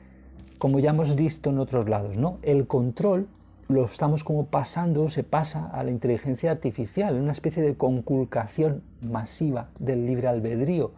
[0.60, 2.38] como ya hemos visto en otros lados, ¿no?
[2.44, 3.28] el control
[3.68, 9.70] lo estamos como pasando, se pasa a la inteligencia artificial, una especie de conculcación masiva
[9.80, 10.92] del libre albedrío,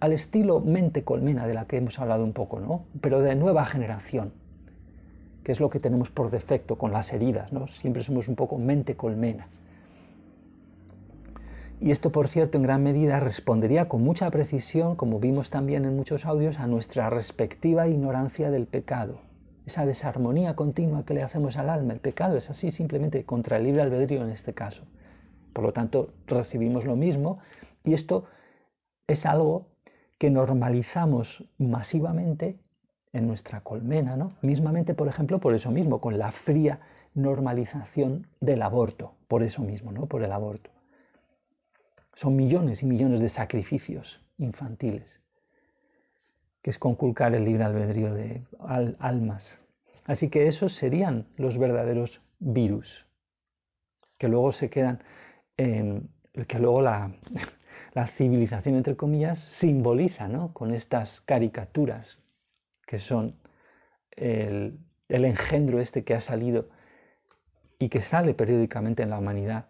[0.00, 2.86] al estilo mente colmena de la que hemos hablado un poco, ¿no?
[3.00, 4.32] Pero de nueva generación,
[5.44, 7.68] que es lo que tenemos por defecto con las heridas, ¿no?
[7.68, 9.46] Siempre somos un poco mente colmena.
[11.80, 15.96] Y esto, por cierto, en gran medida respondería con mucha precisión, como vimos también en
[15.96, 19.20] muchos audios, a nuestra respectiva ignorancia del pecado
[19.70, 21.92] esa desarmonía continua que le hacemos al alma.
[21.92, 24.82] El pecado es así simplemente contra el libre albedrío en este caso.
[25.52, 27.38] Por lo tanto, recibimos lo mismo
[27.84, 28.24] y esto
[29.06, 29.66] es algo
[30.18, 32.58] que normalizamos masivamente
[33.12, 34.32] en nuestra colmena, ¿no?
[34.42, 36.80] Mismamente, por ejemplo, por eso mismo, con la fría
[37.14, 40.06] normalización del aborto, por eso mismo, ¿no?
[40.06, 40.70] Por el aborto.
[42.14, 45.20] Son millones y millones de sacrificios infantiles
[46.62, 48.42] que es conculcar el libre albedrío de
[48.98, 49.58] almas.
[50.04, 53.06] Así que esos serían los verdaderos virus,
[54.18, 55.02] que luego se quedan,
[55.56, 57.12] que luego la,
[58.16, 60.52] civilización, entre comillas, simboliza ¿no?
[60.52, 62.22] con estas caricaturas
[62.86, 63.36] que son
[64.10, 66.68] el, engendro este que ha salido
[67.78, 69.66] y que sale periódicamente en la humanidad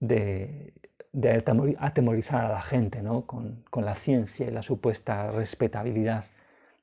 [0.00, 0.72] de,
[1.14, 1.30] de
[1.78, 3.24] atemorizar a la gente ¿no?
[3.24, 6.24] con, la ciencia y la supuesta respetabilidad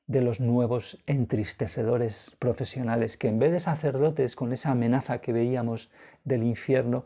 [0.06, 5.90] de los nuevos entristecedores profesionales que en vez de sacerdotes con esa amenaza que veíamos
[6.24, 7.04] del infierno,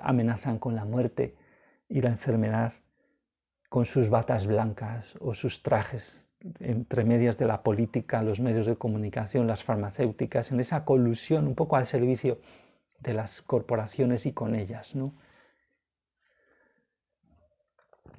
[0.00, 1.34] amenazan con la muerte
[1.88, 2.74] y la enfermedad
[3.70, 6.20] con sus batas blancas o sus trajes
[6.60, 11.54] entre medias de la política, los medios de comunicación, las farmacéuticas, en esa colusión un
[11.54, 12.38] poco al servicio
[13.00, 15.14] de las corporaciones y con ellas, ¿no?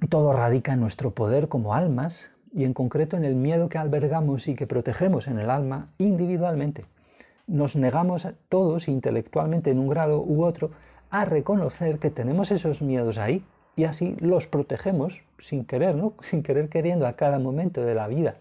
[0.09, 4.47] Todo radica en nuestro poder como almas y en concreto en el miedo que albergamos
[4.47, 6.85] y que protegemos en el alma individualmente.
[7.47, 10.71] Nos negamos todos intelectualmente en un grado u otro
[11.09, 13.43] a reconocer que tenemos esos miedos ahí
[13.75, 16.13] y así los protegemos sin querer, ¿no?
[16.21, 18.35] sin querer queriendo a cada momento de la vida.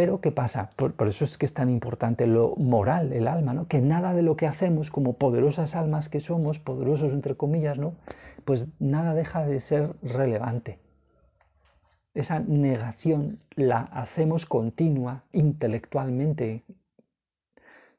[0.00, 0.70] Pero ¿qué pasa?
[0.76, 3.68] Por, eso es que es tan importante lo moral, el alma, ¿no?
[3.68, 7.96] Que nada de lo que hacemos como poderosas almas que somos, poderosos entre comillas, ¿no?
[8.46, 10.78] Pues nada deja de ser relevante.
[12.14, 16.64] Esa negación la hacemos continua intelectualmente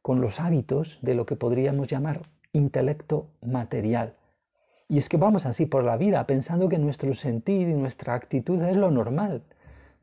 [0.02, 4.16] con los hábitos de lo que podríamos llamar intelecto material.
[4.90, 8.60] Y es que vamos así por la vida pensando que nuestro sentir y nuestra actitud
[8.64, 9.44] es lo normal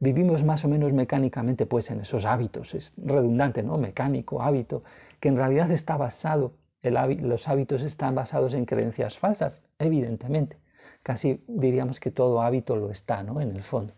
[0.01, 3.79] vivimos más o menos mecánicamente pues en esos hábitos, es redundante, ¿no?
[3.79, 4.85] Mecánico, hábito,
[5.21, 10.59] que en realidad está basado, los hábitos están basados en creencias falsas, evidentemente.
[11.03, 13.41] Casi diríamos que todo hábito lo está, ¿no?
[13.41, 13.95] En el fondo.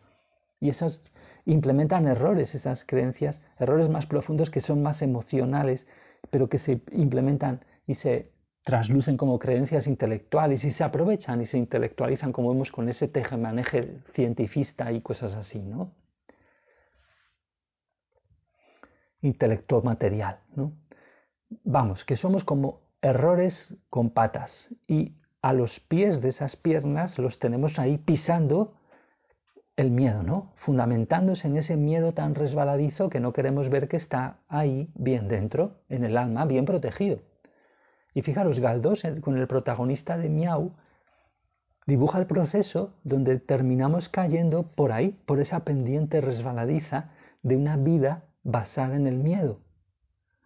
[0.61, 1.01] Y esos
[1.47, 5.87] implementan errores, esas creencias, errores más profundos que son más emocionales,
[6.31, 8.31] pero que se implementan y se
[8.65, 13.99] traslucen como creencias intelectuales y se aprovechan y se intelectualizan como vemos con ese tejemaneje
[14.13, 15.93] cientifista y cosas así, ¿no?
[19.23, 20.73] Intelecto material, ¿no?
[21.65, 27.39] Vamos, que somos como errores con patas y a los pies de esas piernas los
[27.39, 28.75] tenemos ahí pisando
[29.77, 30.53] el miedo, ¿no?
[30.57, 35.81] Fundamentándose en ese miedo tan resbaladizo que no queremos ver que está ahí bien dentro,
[35.89, 37.21] en el alma, bien protegido.
[38.15, 40.73] Y fijaros, Galdós, con el protagonista de Miau,
[41.87, 47.11] dibuja el proceso donde terminamos cayendo por ahí, por esa pendiente resbaladiza
[47.43, 49.61] de una vida basada en el miedo.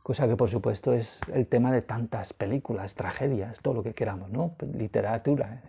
[0.03, 4.31] Cosa que por supuesto es el tema de tantas películas, tragedias, todo lo que queramos,
[4.31, 4.55] ¿no?
[4.75, 5.63] Literatura.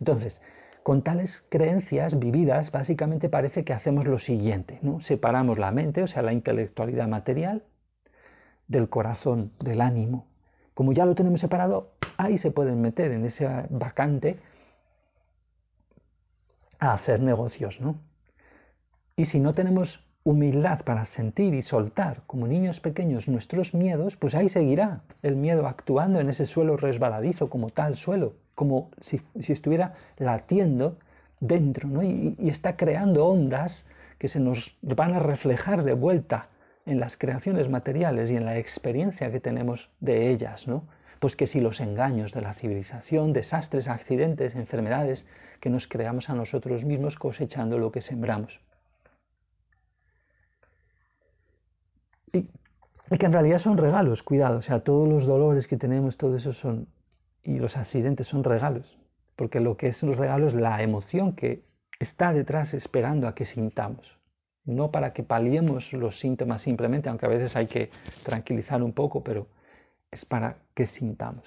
[0.00, 0.40] Entonces,
[0.82, 5.00] con tales creencias vividas, básicamente parece que hacemos lo siguiente, ¿no?
[5.00, 7.62] Separamos la mente, o sea, la intelectualidad material,
[8.66, 10.26] del corazón, del ánimo,
[10.74, 14.38] como ya lo tenemos separado, ahí se pueden meter en ese vacante
[16.78, 17.96] a hacer negocios, ¿no?
[19.16, 24.34] Y si no tenemos humildad para sentir y soltar como niños pequeños nuestros miedos, pues
[24.34, 29.94] ahí seguirá el miedo actuando en ese suelo resbaladizo como tal suelo, como si, estuviera
[30.16, 30.98] latiendo
[31.40, 32.02] dentro, ¿no?
[32.02, 33.86] y está creando ondas
[34.18, 36.48] que se nos van a reflejar de vuelta
[36.86, 40.84] en las creaciones materiales y en la experiencia que tenemos de ellas, ¿no?
[41.18, 45.24] Pues que si los engaños de la civilización, desastres, accidentes, enfermedades
[45.60, 48.60] que nos creamos a nosotros mismos cosechando lo que sembramos.
[52.32, 52.48] Y,
[53.18, 56.52] que en realidad son regalos, cuidado, o sea, todos los dolores que tenemos, todo eso
[56.52, 56.88] son,
[57.42, 58.98] y los accidentes son regalos,
[59.36, 61.62] porque lo que es los regalos es la emoción que
[62.00, 64.18] está detrás esperando a que sintamos
[64.64, 67.90] no para que paliemos los síntomas simplemente, aunque a veces hay que
[68.22, 69.46] tranquilizar un poco, pero
[70.10, 71.44] es para que sintamos.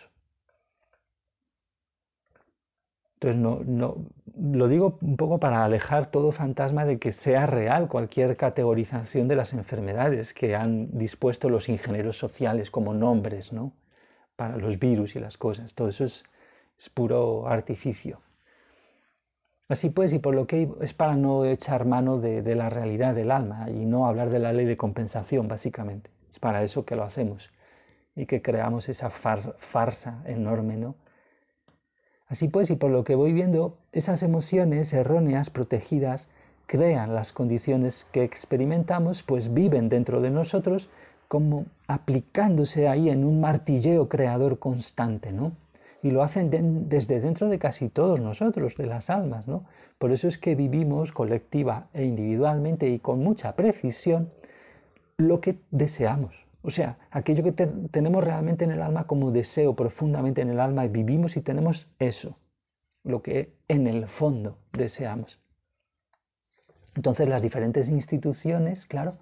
[3.20, 4.06] Entonces, no, no,
[4.40, 9.36] lo digo un poco para alejar todo fantasma de que sea real cualquier categorización de
[9.36, 13.74] las enfermedades que han dispuesto los ingenieros sociales como nombres, ¿no?
[14.36, 15.74] Para los virus y las cosas.
[15.74, 16.24] Todo eso es
[16.94, 18.22] puro artificio.
[19.70, 23.32] Así pues, y por lo que es para no echar mano de, la realidad del
[23.32, 26.10] alma y no hablar de la ley de compensación, básicamente.
[26.32, 27.50] Es para eso que lo hacemos
[28.16, 30.96] y que creamos esa farsa enorme, ¿no?
[32.28, 36.28] Así pues, y por lo que voy viendo, esas emociones erróneas, protegidas,
[36.66, 40.90] crean las condiciones que experimentamos, pues viven dentro de nosotros
[41.28, 45.54] como aplicándose ahí en un martilleo creador constante, ¿no?
[46.08, 49.66] Y lo hacen desde dentro de casi todos nosotros, de las almas, ¿no?
[49.98, 54.32] Por eso es que vivimos colectiva e individualmente y con mucha precisión
[55.18, 56.34] lo que deseamos.
[56.62, 60.86] O sea, aquello que tenemos realmente en el alma como deseo profundamente en el alma
[60.86, 62.38] y vivimos y tenemos eso,
[63.04, 65.42] lo que en el fondo deseamos.
[66.96, 69.18] Entonces las diferentes instituciones, claro,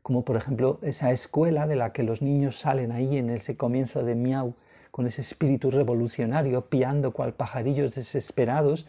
[0.00, 4.02] como por ejemplo esa escuela de la que los niños salen ahí en ese comienzo
[4.02, 4.54] de miau,
[4.92, 8.86] con ese espíritu revolucionario, piando cual pajarillos desesperados,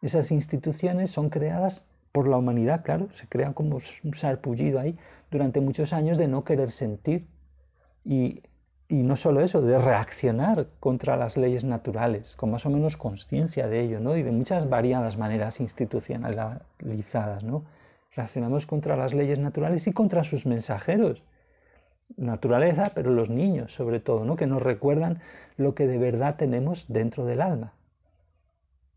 [0.00, 4.96] esas instituciones son creadas por la humanidad, claro, se crean como un sarpullido ahí
[5.30, 7.26] durante muchos años de no querer sentir
[8.04, 8.44] y,
[8.88, 13.66] y no solo eso, de reaccionar contra las leyes naturales, con más o menos conciencia
[13.66, 14.16] de ello, ¿no?
[14.16, 17.64] Y de muchas variadas maneras institucionalizadas, ¿no?
[18.14, 21.20] Reaccionamos contra las leyes naturales y contra sus mensajeros
[22.16, 24.36] naturaleza, pero los niños sobre todo, ¿no?
[24.36, 25.20] que nos recuerdan
[25.56, 27.72] lo que de verdad tenemos dentro del alma.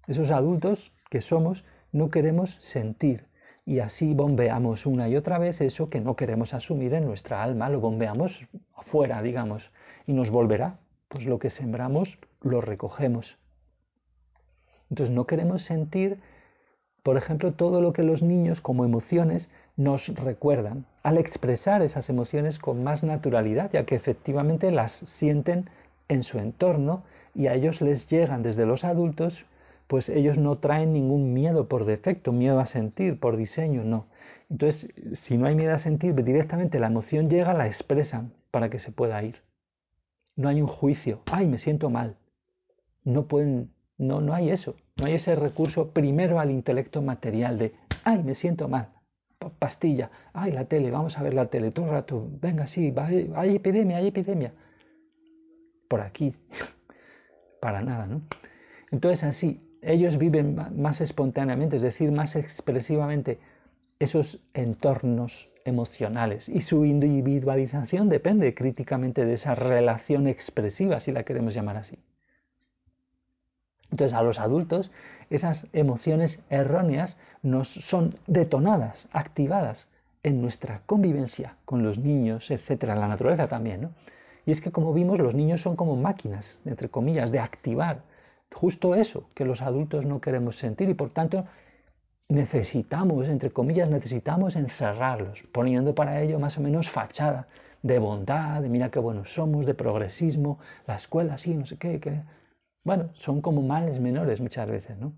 [0.07, 3.25] Esos adultos que somos no queremos sentir
[3.65, 7.69] y así bombeamos una y otra vez eso que no queremos asumir en nuestra alma,
[7.69, 9.69] lo bombeamos afuera, digamos,
[10.07, 10.79] y nos volverá.
[11.07, 13.37] Pues lo que sembramos lo recogemos.
[14.89, 16.19] Entonces no queremos sentir,
[17.03, 22.59] por ejemplo, todo lo que los niños como emociones nos recuerdan al expresar esas emociones
[22.59, 25.67] con más naturalidad, ya que efectivamente las sienten
[26.07, 27.01] en su entorno
[27.33, 29.43] y a ellos les llegan desde los adultos,
[29.87, 34.05] pues ellos no traen ningún miedo por defecto, miedo a sentir por diseño, no.
[34.51, 38.77] Entonces, si no hay miedo a sentir, directamente la emoción llega, la expresan para que
[38.77, 39.41] se pueda ir.
[40.35, 42.17] No hay un juicio, ay, me siento mal.
[43.03, 47.73] No pueden, no, no hay eso, no hay ese recurso primero al intelecto material de,
[48.03, 48.89] ay, me siento mal
[49.47, 52.93] pastilla, ay, la tele, vamos a ver la tele todo el rato, venga, sí,
[53.35, 54.53] hay epidemia, hay epidemia.
[55.87, 56.35] Por aquí,
[57.61, 58.21] para nada, ¿no?
[58.91, 63.39] Entonces así, ellos viven más espontáneamente, es decir, más expresivamente
[63.99, 71.53] esos entornos emocionales y su individualización depende críticamente de esa relación expresiva, si la queremos
[71.53, 71.99] llamar así.
[73.91, 74.91] Entonces a los adultos
[75.29, 79.87] esas emociones erróneas nos son detonadas, activadas
[80.23, 83.91] en nuestra convivencia con los niños, etcétera, la naturaleza también, ¿no?
[84.45, 88.01] Y es que como vimos, los niños son como máquinas, entre comillas, de activar
[88.53, 91.45] justo eso que los adultos no queremos sentir y por tanto
[92.29, 97.47] necesitamos, entre comillas, necesitamos encerrarlos, poniendo para ello más o menos fachada
[97.81, 101.99] de bondad, de mira qué buenos somos, de progresismo, la escuela sí, no sé qué,
[101.99, 102.21] qué
[102.83, 105.13] bueno, son como males menores muchas veces, ¿no?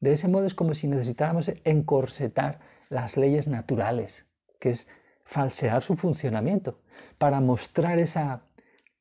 [0.00, 4.26] De ese modo es como si necesitáramos encorsetar las leyes naturales,
[4.60, 4.86] que es
[5.24, 6.80] falsear su funcionamiento,
[7.18, 8.42] para mostrar esa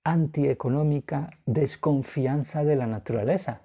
[0.04, 3.62] antieconómica desconfianza de la naturaleza,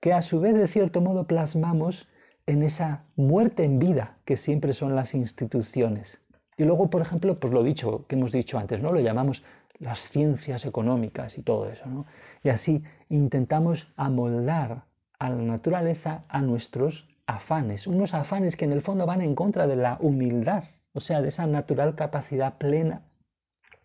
[0.00, 2.08] que a su vez de cierto modo plasmamos
[2.46, 6.18] en esa muerte en vida que siempre son las instituciones.
[6.56, 8.92] Y luego, por ejemplo, pues lo dicho, que hemos dicho antes, ¿no?
[8.92, 9.42] Lo llamamos
[9.80, 11.86] las ciencias económicas y todo eso.
[11.86, 12.06] ¿no?
[12.42, 14.84] Y así intentamos amoldar
[15.18, 19.66] a la naturaleza a nuestros afanes, unos afanes que en el fondo van en contra
[19.66, 23.02] de la humildad, o sea, de esa natural capacidad plena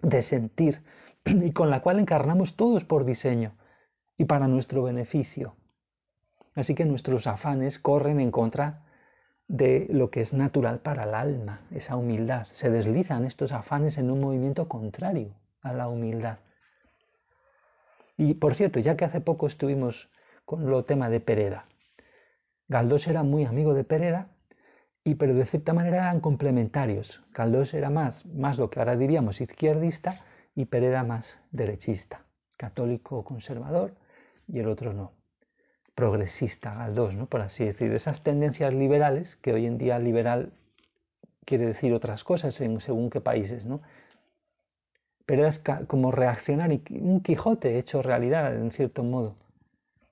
[0.02, 0.84] de sentir
[1.26, 3.54] y con la cual encarnamos todos por diseño
[4.18, 5.56] y para nuestro beneficio.
[6.56, 8.84] Así que nuestros afanes corren en contra
[9.48, 12.48] de lo que es natural para el alma, esa humildad.
[12.52, 15.34] Se deslizan estos afanes en un movimiento contrario
[15.64, 16.40] a la humildad.
[18.18, 20.10] Y por cierto, ya que hace poco estuvimos
[20.46, 21.66] con lo tema de Pereda,
[22.68, 24.30] Galdós era muy amigo de Pereda,
[25.04, 27.22] y pero de cierta manera eran complementarios.
[27.34, 30.24] Galdós era más, más lo que ahora diríamos izquierdista
[30.56, 32.26] y Pereda más derechista,
[32.58, 33.96] católico conservador
[34.48, 35.12] y el otro no
[35.96, 37.28] progresista, Galdós, ¿no?
[37.28, 40.54] por así decir, esas tendencias liberales, que hoy en día liberal
[41.46, 43.82] quiere decir otras cosas en según qué países, ¿no?
[45.26, 49.36] Pero es como reaccionar, un Quijote hecho realidad, en cierto modo.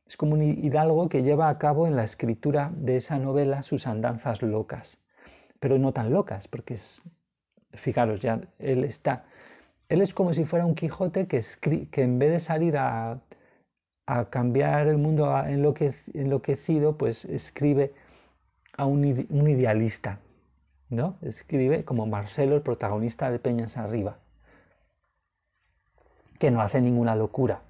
[0.07, 3.87] Es como un hidalgo que lleva a cabo en la escritura de esa novela sus
[3.87, 4.97] andanzas locas,
[5.59, 7.01] pero no tan locas, porque es,
[7.73, 9.25] fijaros, ya él está,
[9.89, 11.43] él es como si fuera un Quijote que,
[11.91, 13.21] que en vez de salir a
[14.29, 17.93] cambiar el mundo enloquecido, pues escribe
[18.77, 20.19] a un, idealista,
[20.89, 21.17] ¿no?
[21.21, 24.17] Escribe como Marcelo, el protagonista de Peñas Arriba,
[26.41, 27.61] que no hace ninguna locura,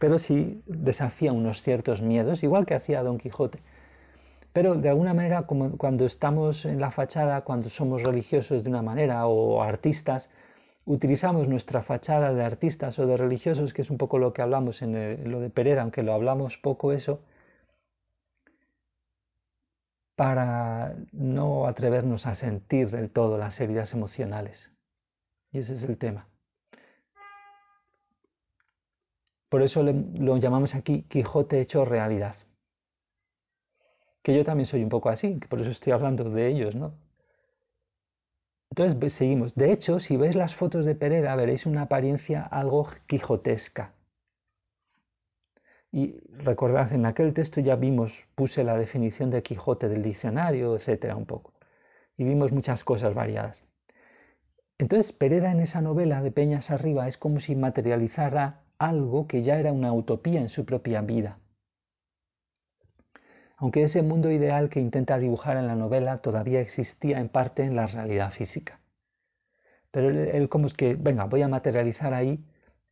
[0.00, 3.60] pero sí desafía unos ciertos miedos, igual que hacía Don Quijote.
[4.52, 8.82] Pero de alguna manera, como cuando estamos en la fachada, cuando somos religiosos de una
[8.82, 10.28] manera o artistas,
[10.84, 14.82] utilizamos nuestra fachada de artistas o de religiosos, que es un poco lo que hablamos
[14.82, 17.20] en, lo de Pereda, aunque lo hablamos poco eso,
[20.16, 24.72] para no atrevernos a sentir del todo las heridas emocionales.
[25.52, 26.26] Y ese es el tema.
[29.48, 32.36] Por eso lo llamamos aquí Quijote hecho realidad.
[34.22, 36.94] Que yo también soy un poco así, por eso estoy hablando de ellos, ¿no?
[38.70, 39.54] Entonces seguimos.
[39.54, 43.94] De hecho, si veis las fotos de Pereda, veréis una apariencia algo quijotesca.
[45.90, 51.16] Y recordad, en aquel texto ya vimos, puse la definición de Quijote del diccionario, etcétera,
[51.16, 51.54] un poco.
[52.18, 53.64] Y vimos muchas cosas variadas.
[54.76, 59.58] Entonces, Pereda en esa novela de Peñas Arriba es como si materializara algo que ya
[59.58, 61.38] era una utopía en su propia vida
[63.58, 67.74] aunque ese mundo ideal que intenta dibujar en la novela todavía existía en parte en
[67.74, 68.80] la realidad física.
[69.90, 72.38] Pero él, como es que, venga, voy a materializar ahí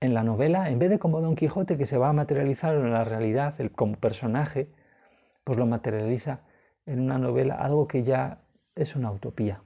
[0.00, 2.92] en la novela, en vez de como Don Quijote que se va a materializar en
[2.92, 4.68] la realidad, él como personaje,
[5.44, 6.40] pues lo materializa
[6.84, 8.40] en una novela, algo que ya
[8.74, 9.62] es una utopía.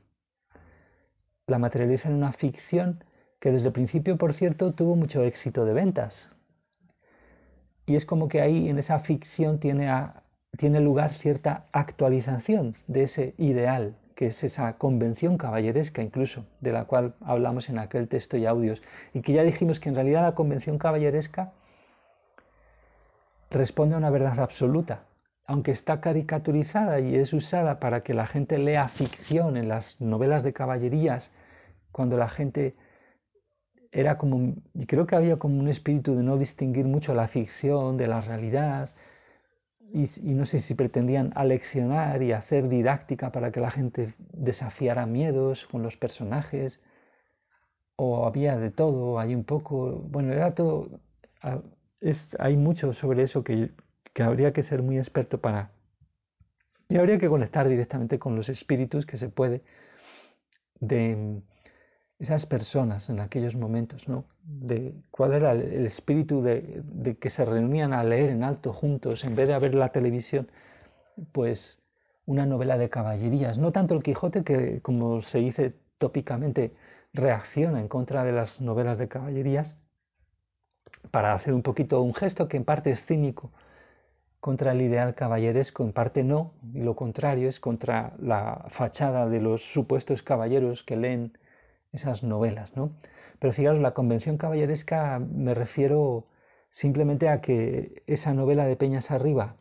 [1.47, 3.05] La materializa en una ficción
[3.41, 6.31] que desde el principio, por cierto, tuvo mucho éxito de ventas.
[7.87, 9.89] Y es como que ahí en esa ficción tiene
[10.59, 16.85] tiene lugar cierta actualización de ese ideal, que es esa convención caballeresca incluso, de la
[16.85, 18.83] cual hablamos en aquel texto y audios,
[19.15, 21.53] y que ya dijimos que en realidad la convención caballeresca
[23.51, 25.05] responde a una verdad absoluta,
[25.47, 30.43] aunque está caricaturizada y es usada para que la gente lea ficción en las novelas
[30.43, 31.31] de caballerías,
[31.93, 32.75] cuando la gente
[33.93, 37.97] era como, y creo que había como un espíritu de no distinguir mucho la ficción
[37.97, 38.91] de la realidad,
[39.93, 45.67] y, no sé si pretendían aleccionar y hacer didáctica para que la gente desafiara miedos
[45.71, 46.81] con los personajes,
[47.97, 51.01] o había de todo, hay un poco, bueno, era todo,
[52.01, 53.73] es, hay mucho sobre eso que,
[54.15, 55.73] que habría que ser muy experto para,
[56.89, 59.63] y habría que conectar directamente con los espíritus que se puede
[60.81, 61.43] de
[62.21, 64.25] esas personas en aquellos momentos, ¿no?
[64.45, 69.35] De cuál era el, espíritu de, que se reunían a leer en alto juntos, en
[69.35, 70.49] vez de ver la televisión,
[71.33, 71.83] pues
[72.27, 73.57] una novela de caballerías.
[73.57, 76.75] No tanto el Quijote, que como se dice tópicamente,
[77.15, 79.77] reacciona en contra de las novelas de caballerías,
[81.11, 83.51] para hacer un poquito un gesto que en parte es cínico
[84.41, 89.41] contra el ideal caballeresco, en parte no, y lo contrario es contra la fachada de
[89.41, 91.33] los supuestos caballeros que leen
[91.93, 92.93] esas novelas, ¿no?
[93.39, 96.27] Pero fijaros, la convención caballeresca me refiero
[96.71, 99.57] simplemente a que esa novela de Peñas Arriba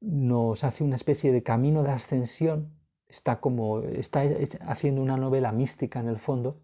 [0.00, 2.72] nos hace una especie de camino de ascensión,
[3.08, 4.22] está como está
[4.66, 6.60] haciendo una novela mística en el fondo,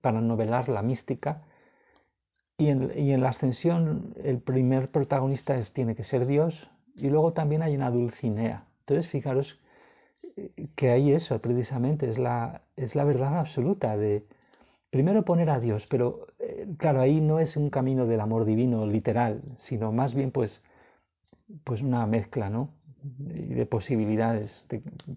[0.00, 1.44] para novelar la mística,
[2.58, 7.32] y en, y en la ascensión el primer protagonista tiene que ser Dios, y luego
[7.32, 8.66] también hay una Dulcinea.
[8.80, 9.58] Entonces, fijaros
[10.36, 14.26] eh, que ahí eso precisamente es la, es la verdad absoluta de,
[14.90, 18.86] primero poner a Dios, pero eh, claro, ahí no es un camino del amor divino
[18.86, 20.62] literal, sino más bien pues,
[21.64, 22.70] pues una mezcla, ¿no?
[23.02, 24.66] de posibilidades,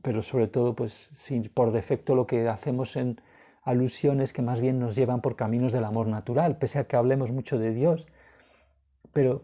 [0.01, 3.19] pero sobre todo pues sin, por defecto lo que hacemos en
[3.63, 7.31] alusiones que más bien nos llevan por caminos del amor natural, pese a que hablemos
[7.31, 8.05] mucho de Dios,
[9.11, 9.43] pero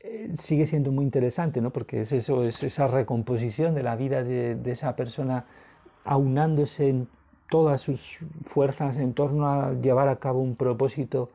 [0.00, 1.72] eh, sigue siendo muy interesante, ¿no?
[1.72, 5.46] Porque es eso, es esa recomposición de la vida de, de esa persona
[6.04, 7.08] aunándose en
[7.50, 8.00] todas sus
[8.46, 11.30] fuerzas en torno a llevar a cabo un propósito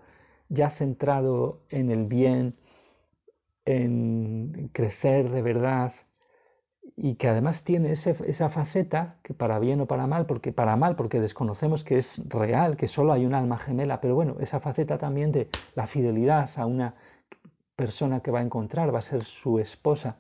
[0.50, 2.56] ya centrado en el bien,
[3.66, 5.92] en crecer de verdad
[6.98, 10.96] y que además tiene esa faceta que para bien o para mal, porque para mal
[10.96, 14.98] porque desconocemos que es real, que solo hay un alma gemela, pero bueno, esa faceta
[14.98, 16.96] también de la fidelidad a una
[17.76, 20.18] persona que va a encontrar, va a ser su esposa,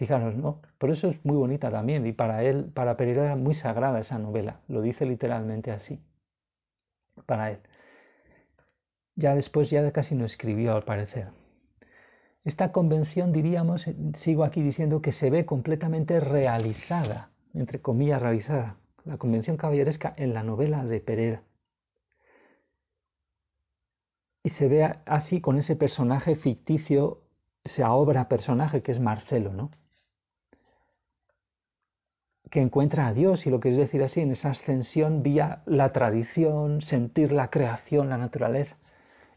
[0.00, 0.62] Fijaros, ¿no?
[0.78, 4.18] Por eso es muy bonita también y para él, para Pereira era muy sagrada esa
[4.18, 6.00] novela, lo dice literalmente así,
[7.26, 7.58] para él.
[9.14, 11.28] Ya después ya casi no escribió al parecer.
[12.46, 19.18] Esta convención, diríamos, sigo aquí diciendo que se ve completamente realizada, entre comillas realizada, la
[19.18, 21.42] convención caballeresca en la novela de Pereira.
[24.44, 27.20] Y se ve así con ese personaje ficticio,
[27.64, 29.70] esa obra personaje que es Marcelo, ¿no?
[32.50, 35.92] Que encuentra a Dios, y lo que es decir así, en esa ascensión vía la
[35.92, 38.76] tradición, sentir la creación, la naturaleza,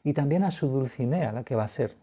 [0.04, 1.96] y también a su Dulcinea, la que va a ser.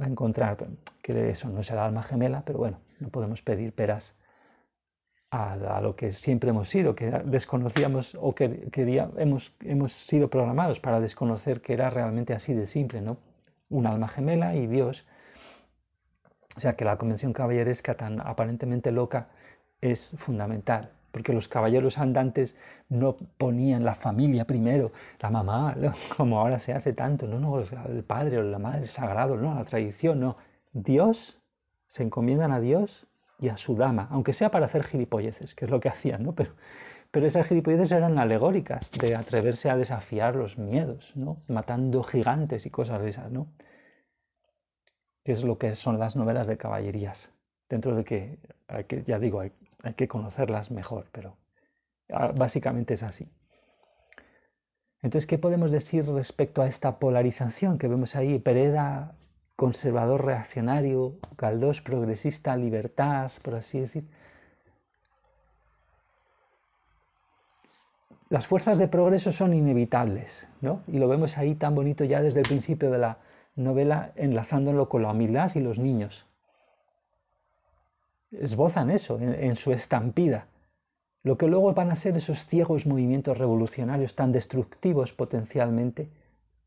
[0.00, 0.56] Va a encontrar,
[1.02, 4.16] que eso no es el alma gemela, pero bueno, no podemos pedir peras
[5.30, 8.70] a, lo que siempre hemos sido, que desconocíamos o que
[9.16, 13.18] hemos, hemos sido programados para desconocer que era realmente así de simple, ¿no?
[13.68, 15.04] Un alma gemela y Dios
[16.56, 19.28] o sea que la convención caballeresca tan aparentemente loca
[19.80, 22.56] es fundamental, porque los caballeros andantes
[22.88, 25.76] no ponían la familia primero, la mamá,
[26.16, 30.20] como ahora se hace tanto, no, el padre o la madre sagrado, no, la tradición,
[30.20, 30.36] no.
[30.72, 31.40] Dios,
[31.86, 33.06] se encomiendan a Dios
[33.38, 36.34] y a su dama, aunque sea para hacer gilipolleces, que es lo que hacían, ¿no?
[36.34, 36.52] Pero,
[37.10, 41.36] pero esas gilipolleces eran alegóricas, de atreverse a desafiar los miedos, ¿no?
[41.46, 43.46] Matando gigantes y cosas de esas, ¿no?
[45.24, 47.30] Es lo que son las novelas de caballerías.
[47.68, 48.38] Dentro de que,
[49.06, 49.52] ya digo, hay,
[49.96, 51.36] que conocerlas mejor, pero
[52.10, 53.28] ah, básicamente es así.
[55.02, 58.38] Entonces, ¿qué podemos decir respecto a esta polarización que vemos ahí?
[58.38, 59.14] Pereda,
[59.56, 64.04] conservador reaccionario, Galdós, progresista, libertad, por así decir.
[68.30, 70.82] Las fuerzas de progreso son inevitables, ¿no?
[70.86, 73.18] Y lo vemos ahí tan bonito ya desde el principio de la,
[73.56, 76.26] novela enlazándolo con la humildad y los niños.
[78.30, 80.48] Esbozan eso en, su estampida.
[81.22, 86.10] Lo que luego van a ser esos ciegos movimientos revolucionarios tan destructivos potencialmente,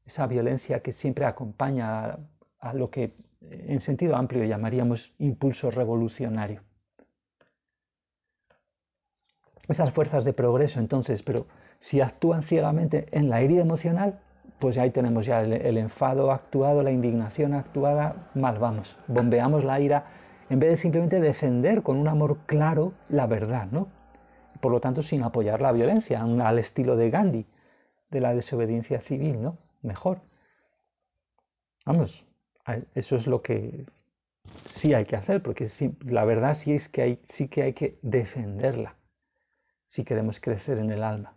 [0.06, 2.20] esa violencia que siempre acompaña a,
[2.60, 6.62] a lo que en sentido amplio llamaríamos impulso revolucionario.
[9.68, 11.48] Esas fuerzas de progreso entonces, pero
[11.80, 14.22] si actúan ciegamente en la herida emocional,
[14.60, 20.06] pues ahí tenemos ya el, enfado actuado, la indignación actuada, mal vamos, bombeamos la ira
[20.50, 23.90] en vez de simplemente defender con un amor claro la verdad, ¿no?
[24.62, 27.46] Por lo tanto, sin apoyar la violencia, al estilo de Gandhi,
[28.10, 29.58] de la desobediencia civil, ¿no?
[29.82, 30.22] Mejor.
[31.86, 32.26] Vamos,
[32.96, 33.86] eso es lo que
[34.76, 35.70] sí hay que hacer, porque
[36.06, 38.96] la verdad sí es que hay, sí que hay que defenderla
[39.86, 41.37] si queremos crecer en el alma.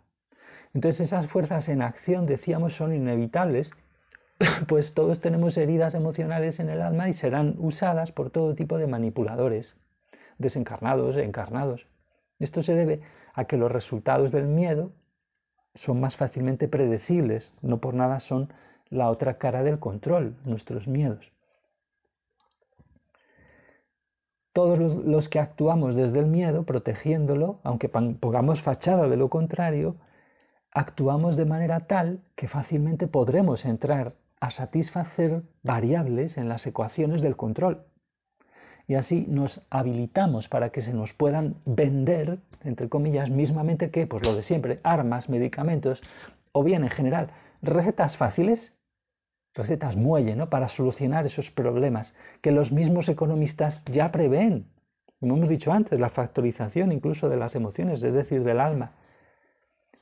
[0.73, 3.71] Entonces esas fuerzas en acción, decíamos, son inevitables,
[4.67, 8.87] pues todos tenemos heridas emocionales en el alma y serán usadas por todo tipo de
[8.87, 9.75] manipuladores,
[10.37, 11.85] desencarnados encarnados.
[12.39, 13.01] Esto se debe
[13.33, 14.91] a que los resultados del miedo
[15.75, 18.51] son más fácilmente predecibles, no por nada son
[18.89, 21.31] la otra cara del control, nuestros miedos.
[24.53, 29.95] Todos los, que actuamos desde el miedo, protegiéndolo, aunque pongamos fachada de lo contrario,
[30.71, 37.35] actuamos de manera tal que fácilmente podremos entrar a satisfacer variables en las ecuaciones del
[37.35, 37.83] control.
[38.87, 44.25] Y así nos habilitamos para que se nos puedan vender, entre comillas, mismamente que, pues
[44.25, 46.01] lo de siempre, armas, medicamentos,
[46.51, 47.29] o bien en general,
[47.61, 48.73] recetas fáciles,
[49.53, 50.49] recetas muelle, ¿no?
[50.49, 54.65] Para solucionar esos problemas que los mismos economistas ya prevén.
[55.19, 58.93] Como hemos dicho antes, la factorización incluso de las emociones, es decir, del alma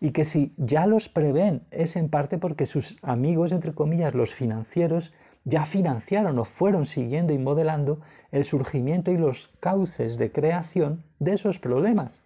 [0.02, 4.34] y que si ya los prevén es en parte porque sus amigos, entre comillas, los
[4.34, 11.04] financieros, ya financiaron o fueron siguiendo y modelando el surgimiento y los cauces de creación
[11.20, 12.22] de esos problemas.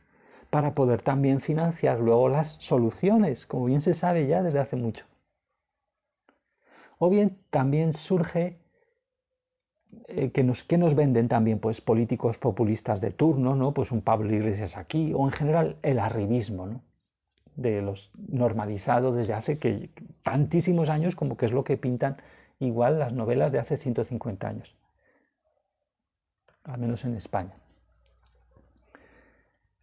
[0.49, 5.03] para poder también financiar luego las soluciones, como bien se sabe ya desde hace mucho.
[6.99, 8.59] O bien también surge
[10.07, 13.74] eh, que, nos, que nos venden también pues políticos populistas de turno, ¿no?
[13.74, 16.84] Pues un Pablo Iglesias aquí, o en general el arribismo, ¿no?
[17.55, 19.89] De los normalizado desde hace que
[20.23, 22.17] tantísimos años como que es lo que pintan
[22.59, 24.75] igual las novelas de hace 150 años,
[26.63, 27.55] al menos en España.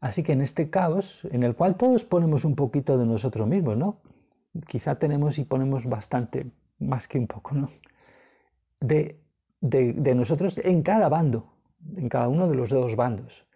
[0.01, 3.77] Así que en este caos, en el cual todos ponemos un poquito de nosotros mismos,
[3.77, 4.01] ¿no?
[4.67, 7.71] Quizá tenemos y ponemos bastante, más que un poco, ¿no?
[8.81, 9.21] De,
[9.61, 11.53] de, de nosotros en cada bando,
[11.97, 13.47] en cada uno de los dos bandos.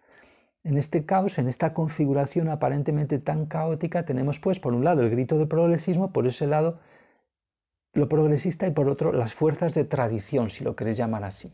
[0.64, 5.10] En este caos, en esta configuración aparentemente tan caótica, tenemos pues por un lado el
[5.10, 6.80] grito de progresismo, por ese lado
[7.92, 11.52] lo progresista y por otro las fuerzas de tradición, si lo queréis llamar así.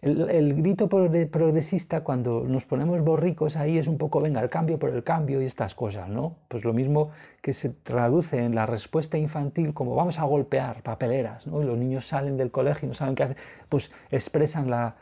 [0.00, 4.88] El, grito progresista, cuando nos ponemos borricos ahí, es un poco, venga, el cambio por
[4.88, 6.38] el cambio y estas cosas, ¿no?
[6.48, 7.10] Pues lo mismo
[7.42, 11.60] que se traduce en la respuesta infantil como vamos a golpear papeleras, ¿no?
[11.60, 13.36] Y los niños salen del colegio y no saben qué hacer,
[13.68, 14.94] pues expresan la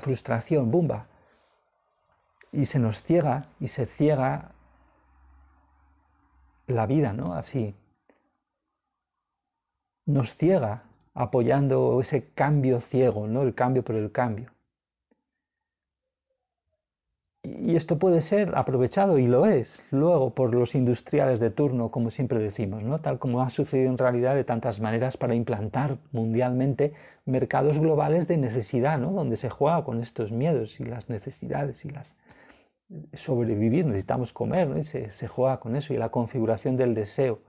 [0.00, 1.08] frustración, bumba.
[2.52, 4.52] Y se nos ciega y se ciega
[6.66, 7.34] la vida, ¿no?
[7.34, 7.74] Así,
[10.08, 10.84] nos ciega
[11.14, 13.42] apoyando ese cambio ciego, ¿no?
[13.42, 14.50] el cambio por el cambio.
[17.42, 22.10] Y esto puede ser aprovechado, y lo es, luego por los industriales de turno, como
[22.10, 23.00] siempre decimos, ¿no?
[23.00, 26.94] tal como ha sucedido en realidad de tantas maneras para implantar mundialmente
[27.24, 29.12] mercados globales de necesidad, ¿no?
[29.12, 32.14] donde se juega con estos miedos y las necesidades y las
[33.14, 34.78] sobrevivir, necesitamos comer, ¿no?
[34.78, 37.40] y se, se juega con eso, y la configuración del deseo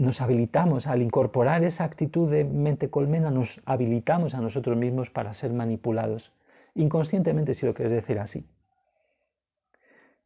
[0.00, 5.34] nos habilitamos, al incorporar esa actitud de mente colmena, nos habilitamos a nosotros mismos para
[5.34, 6.32] ser manipulados,
[6.74, 8.46] inconscientemente si lo quieres decir así.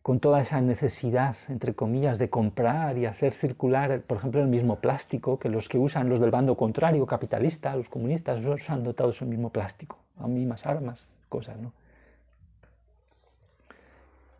[0.00, 4.76] Con toda esa necesidad, entre comillas, de comprar y hacer circular, por ejemplo, el mismo
[4.76, 9.12] plástico que los que usan los del bando contrario, capitalista, los comunistas, esos han dotado
[9.18, 11.72] el mismo plástico, las mismas armas, cosas, ¿no?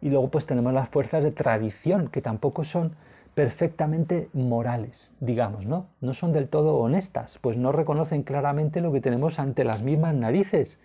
[0.05, 2.95] Y luego pues tenemos las fuerzas de tradición, que tampoco son
[3.35, 5.87] perfectamente morales, digamos, ¿no?
[6.03, 10.15] No son del todo honestas, pues no reconocen claramente lo que tenemos ante las mismas
[10.15, 10.79] narices.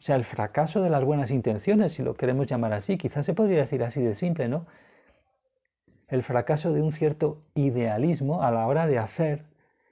[0.00, 3.34] O sea, el fracaso de las buenas intenciones, si lo queremos llamar así, quizás se
[3.34, 4.64] podría decir así de simple, ¿no?
[6.08, 9.42] El fracaso de un cierto idealismo a la hora de hacer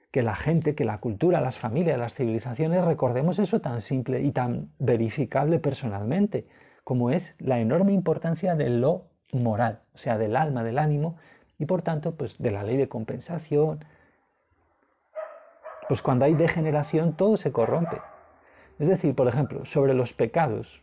[0.09, 4.31] que la gente, que la cultura, las familias, las civilizaciones recordemos eso tan simple y
[4.31, 6.47] tan verificable personalmente,
[6.83, 11.17] como es la enorme importancia de lo moral, o sea, del alma, del ánimo,
[11.57, 13.85] y por tanto, pues de la ley de compensación.
[15.87, 18.01] Pues cuando hay degeneración todo se corrompe.
[18.79, 20.81] Es decir, por ejemplo, sobre los pecados,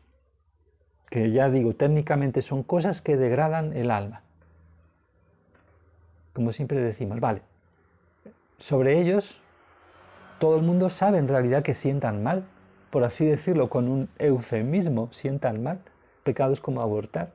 [1.10, 4.22] que ya digo, técnicamente son cosas que degradan el alma.
[6.32, 7.42] Como siempre decimos, vale,
[8.58, 9.40] sobre ellos
[10.38, 12.44] todo el mundo sabe en realidad que sientan mal,
[12.90, 15.80] por así decirlo, con un eufemismo, sientan mal,
[16.24, 17.32] pecados como abortar.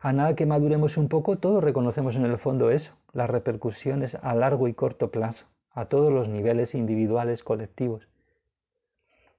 [0.00, 4.34] A nada que maduremos un poco, todos reconocemos en el fondo eso, las repercusiones a
[4.34, 8.06] largo y corto plazo, a todos los niveles individuales, colectivos.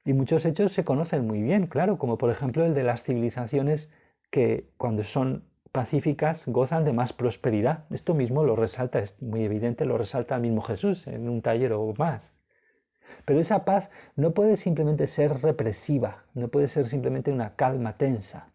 [0.04, 3.90] Y muchos hechos se conocen muy bien, claro, como por ejemplo el de las civilizaciones
[4.32, 7.86] que cuando son pacíficas gozan de más prosperidad.
[7.92, 11.74] Esto mismo lo resalta, es muy evidente, lo resalta el mismo Jesús en un taller
[11.74, 12.34] o más.
[13.26, 18.50] Pero esa paz no puede simplemente ser represiva, no puede ser simplemente una calma tensa.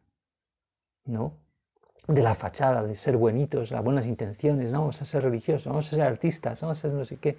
[1.05, 1.34] No,
[2.09, 5.86] de la fachada, de ser buenitos, las buenas intenciones, no vamos a ser religiosos, vamos
[5.86, 7.36] a ser artistas, vamos a ser no sé qué.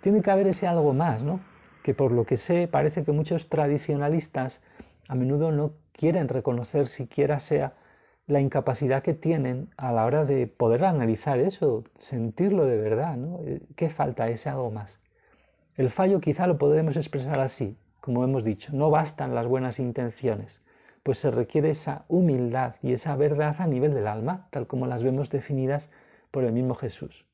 [0.00, 1.40] Tiene que haber ese algo más, ¿no?
[1.82, 4.62] Que por lo que sé parece que muchos tradicionalistas
[5.08, 7.74] a menudo no quieren reconocer siquiera sea
[8.26, 13.40] la incapacidad que tienen a la hora de poder analizar eso, sentirlo de verdad, ¿no?
[13.44, 14.98] Eh, ¿Qué falta ese algo más?
[15.76, 20.62] El fallo quizá lo podemos expresar así, como hemos dicho, no bastan las buenas intenciones
[21.06, 25.04] pues se requiere esa humildad y esa verdad a nivel del alma, tal como las
[25.04, 25.88] vemos definidas
[26.32, 27.24] por el mismo Jesús.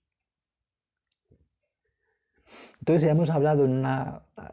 [2.80, 3.82] Entonces ya hemos hablado en,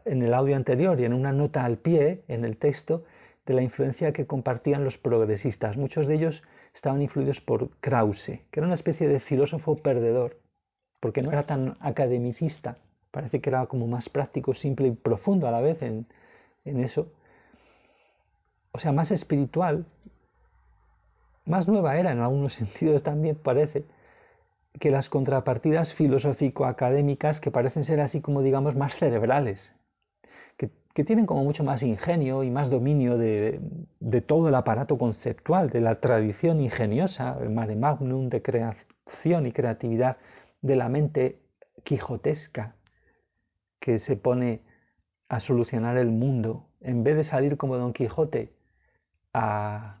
[0.06, 3.04] en, el audio anterior y en una nota al pie en el texto
[3.44, 5.76] de la influencia que compartían los progresistas.
[5.76, 6.42] Muchos de ellos
[6.74, 10.38] estaban influidos por Krause, que era una especie de filósofo perdedor,
[10.98, 12.78] porque no era tan academicista,
[13.10, 16.06] parece que era como más práctico, simple y profundo a la vez en,
[16.64, 17.12] en eso.
[18.72, 19.84] O sea, más espiritual,
[21.44, 23.84] más nueva era en algunos sentidos también parece,
[24.78, 29.74] que las contrapartidas filosófico-académicas que parecen ser así como digamos más cerebrales,
[30.56, 33.60] que, que tienen como mucho más ingenio y más dominio de,
[34.26, 40.18] todo el aparato conceptual, de la tradición ingeniosa, el mare magnum de creación y creatividad
[40.62, 41.40] de la mente
[41.82, 42.76] quijotesca
[43.80, 44.62] que se pone
[45.28, 48.52] a solucionar el mundo, en vez de salir como Don Quijote
[49.32, 50.00] a,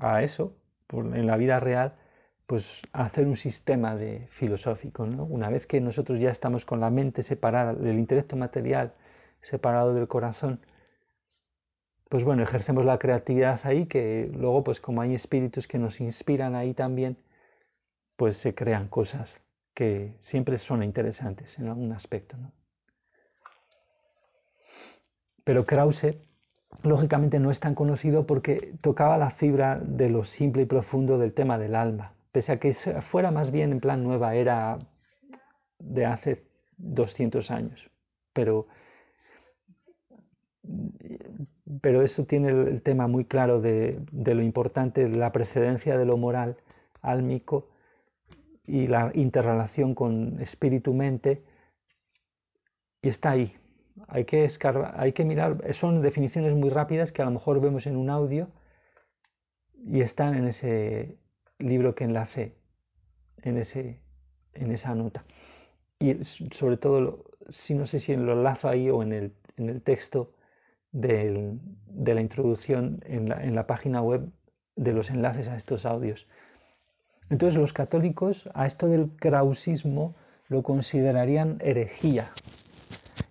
[0.00, 0.56] a eso,
[0.90, 1.94] en la vida real,
[2.46, 5.06] pues hacer un sistema de filosófico.
[5.06, 5.24] ¿no?
[5.24, 8.94] Una vez que nosotros ya estamos con la mente separada del intelecto material,
[9.42, 10.60] separado del corazón,
[12.08, 16.54] pues bueno, ejercemos la creatividad ahí, que luego, pues como hay espíritus que nos inspiran
[16.54, 17.18] ahí también,
[18.16, 19.40] pues se crean cosas
[19.78, 22.36] que siempre son interesantes en algún aspecto.
[22.36, 22.50] ¿no?
[25.44, 26.18] Pero Krause,
[26.82, 31.32] lógicamente, no es tan conocido porque tocaba la fibra de lo simple y profundo del
[31.32, 32.74] tema del alma pese a que
[33.10, 34.78] fuera más bien en plan nueva era
[35.78, 36.44] de hace
[36.76, 37.90] 200 años.
[38.32, 38.68] Pero,
[41.80, 46.16] pero eso tiene el tema muy claro de, lo importante de la precedencia de lo
[46.16, 46.56] moral
[47.02, 47.70] álmico
[48.68, 51.42] y la interrelación con espíritu-mente,
[53.02, 53.56] y está ahí.
[54.06, 54.48] Hay que,
[54.94, 58.48] hay que mirar, son definiciones muy rápidas que a lo mejor vemos en un audio
[59.84, 61.18] y están en ese,
[61.58, 62.54] libro que enlace
[63.42, 64.00] en, ese,
[64.54, 65.24] en esa nota.
[65.98, 69.82] Y sobre todo, si no sé si lo enlazo ahí o en el, en el
[69.82, 70.32] texto
[70.92, 71.58] de
[71.96, 74.30] la introducción en la, en la página web
[74.76, 76.26] de los enlaces a estos audios.
[77.30, 80.14] Entonces los católicos a esto del krausismo
[80.48, 82.32] lo considerarían herejía.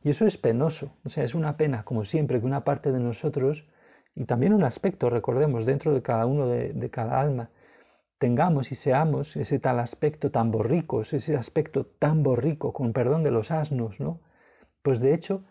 [0.03, 2.99] Y eso es penoso, o sea, es una pena, como siempre, que una parte de
[2.99, 3.65] nosotros,
[4.15, 7.49] y también un aspecto, recordemos, dentro de cada uno de, cada alma,
[8.19, 13.31] tengamos y seamos ese tal aspecto tan borricos, ese aspecto tan borrico, con perdón de
[13.31, 14.21] los asnos, ¿no?
[14.81, 15.43] Pues de hecho,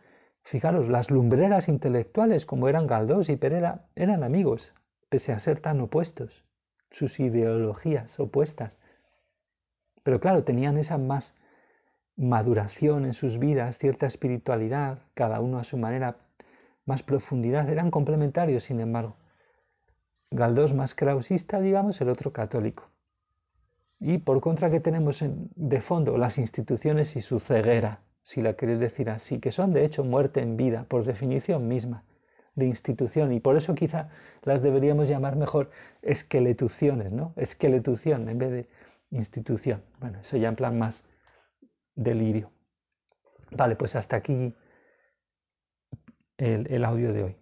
[0.45, 4.73] fijaros, las lumbreras intelectuales como eran Galdós y Pereda eran amigos,
[5.11, 6.46] pese a ser tan opuestos,
[6.91, 8.79] sus ideologías opuestas.
[10.03, 11.35] Pero claro, tenían esa más
[12.17, 16.17] maduración en sus vidas, cierta espiritualidad, cada uno a su manera,
[16.87, 19.17] más profundidad, eran complementarios, sin embargo.
[20.31, 22.89] Galdós más krausista, digamos, el otro católico.
[24.01, 28.81] Y por contra que tenemos de fondo las instituciones y su ceguera, si la queréis
[28.81, 32.05] decir así, que son de hecho muerte en vida, por definición misma,
[32.57, 34.09] de institución, y por eso quizá
[34.43, 35.71] las deberíamos llamar mejor
[36.03, 37.33] esqueletuciones, ¿no?
[37.37, 38.69] Esqueletución en vez de
[39.11, 39.83] institución.
[40.01, 41.05] Bueno, eso ya en plan más
[41.95, 42.51] delirio.
[43.51, 44.55] Vale, pues hasta aquí
[46.39, 47.37] el, el audio de hoy.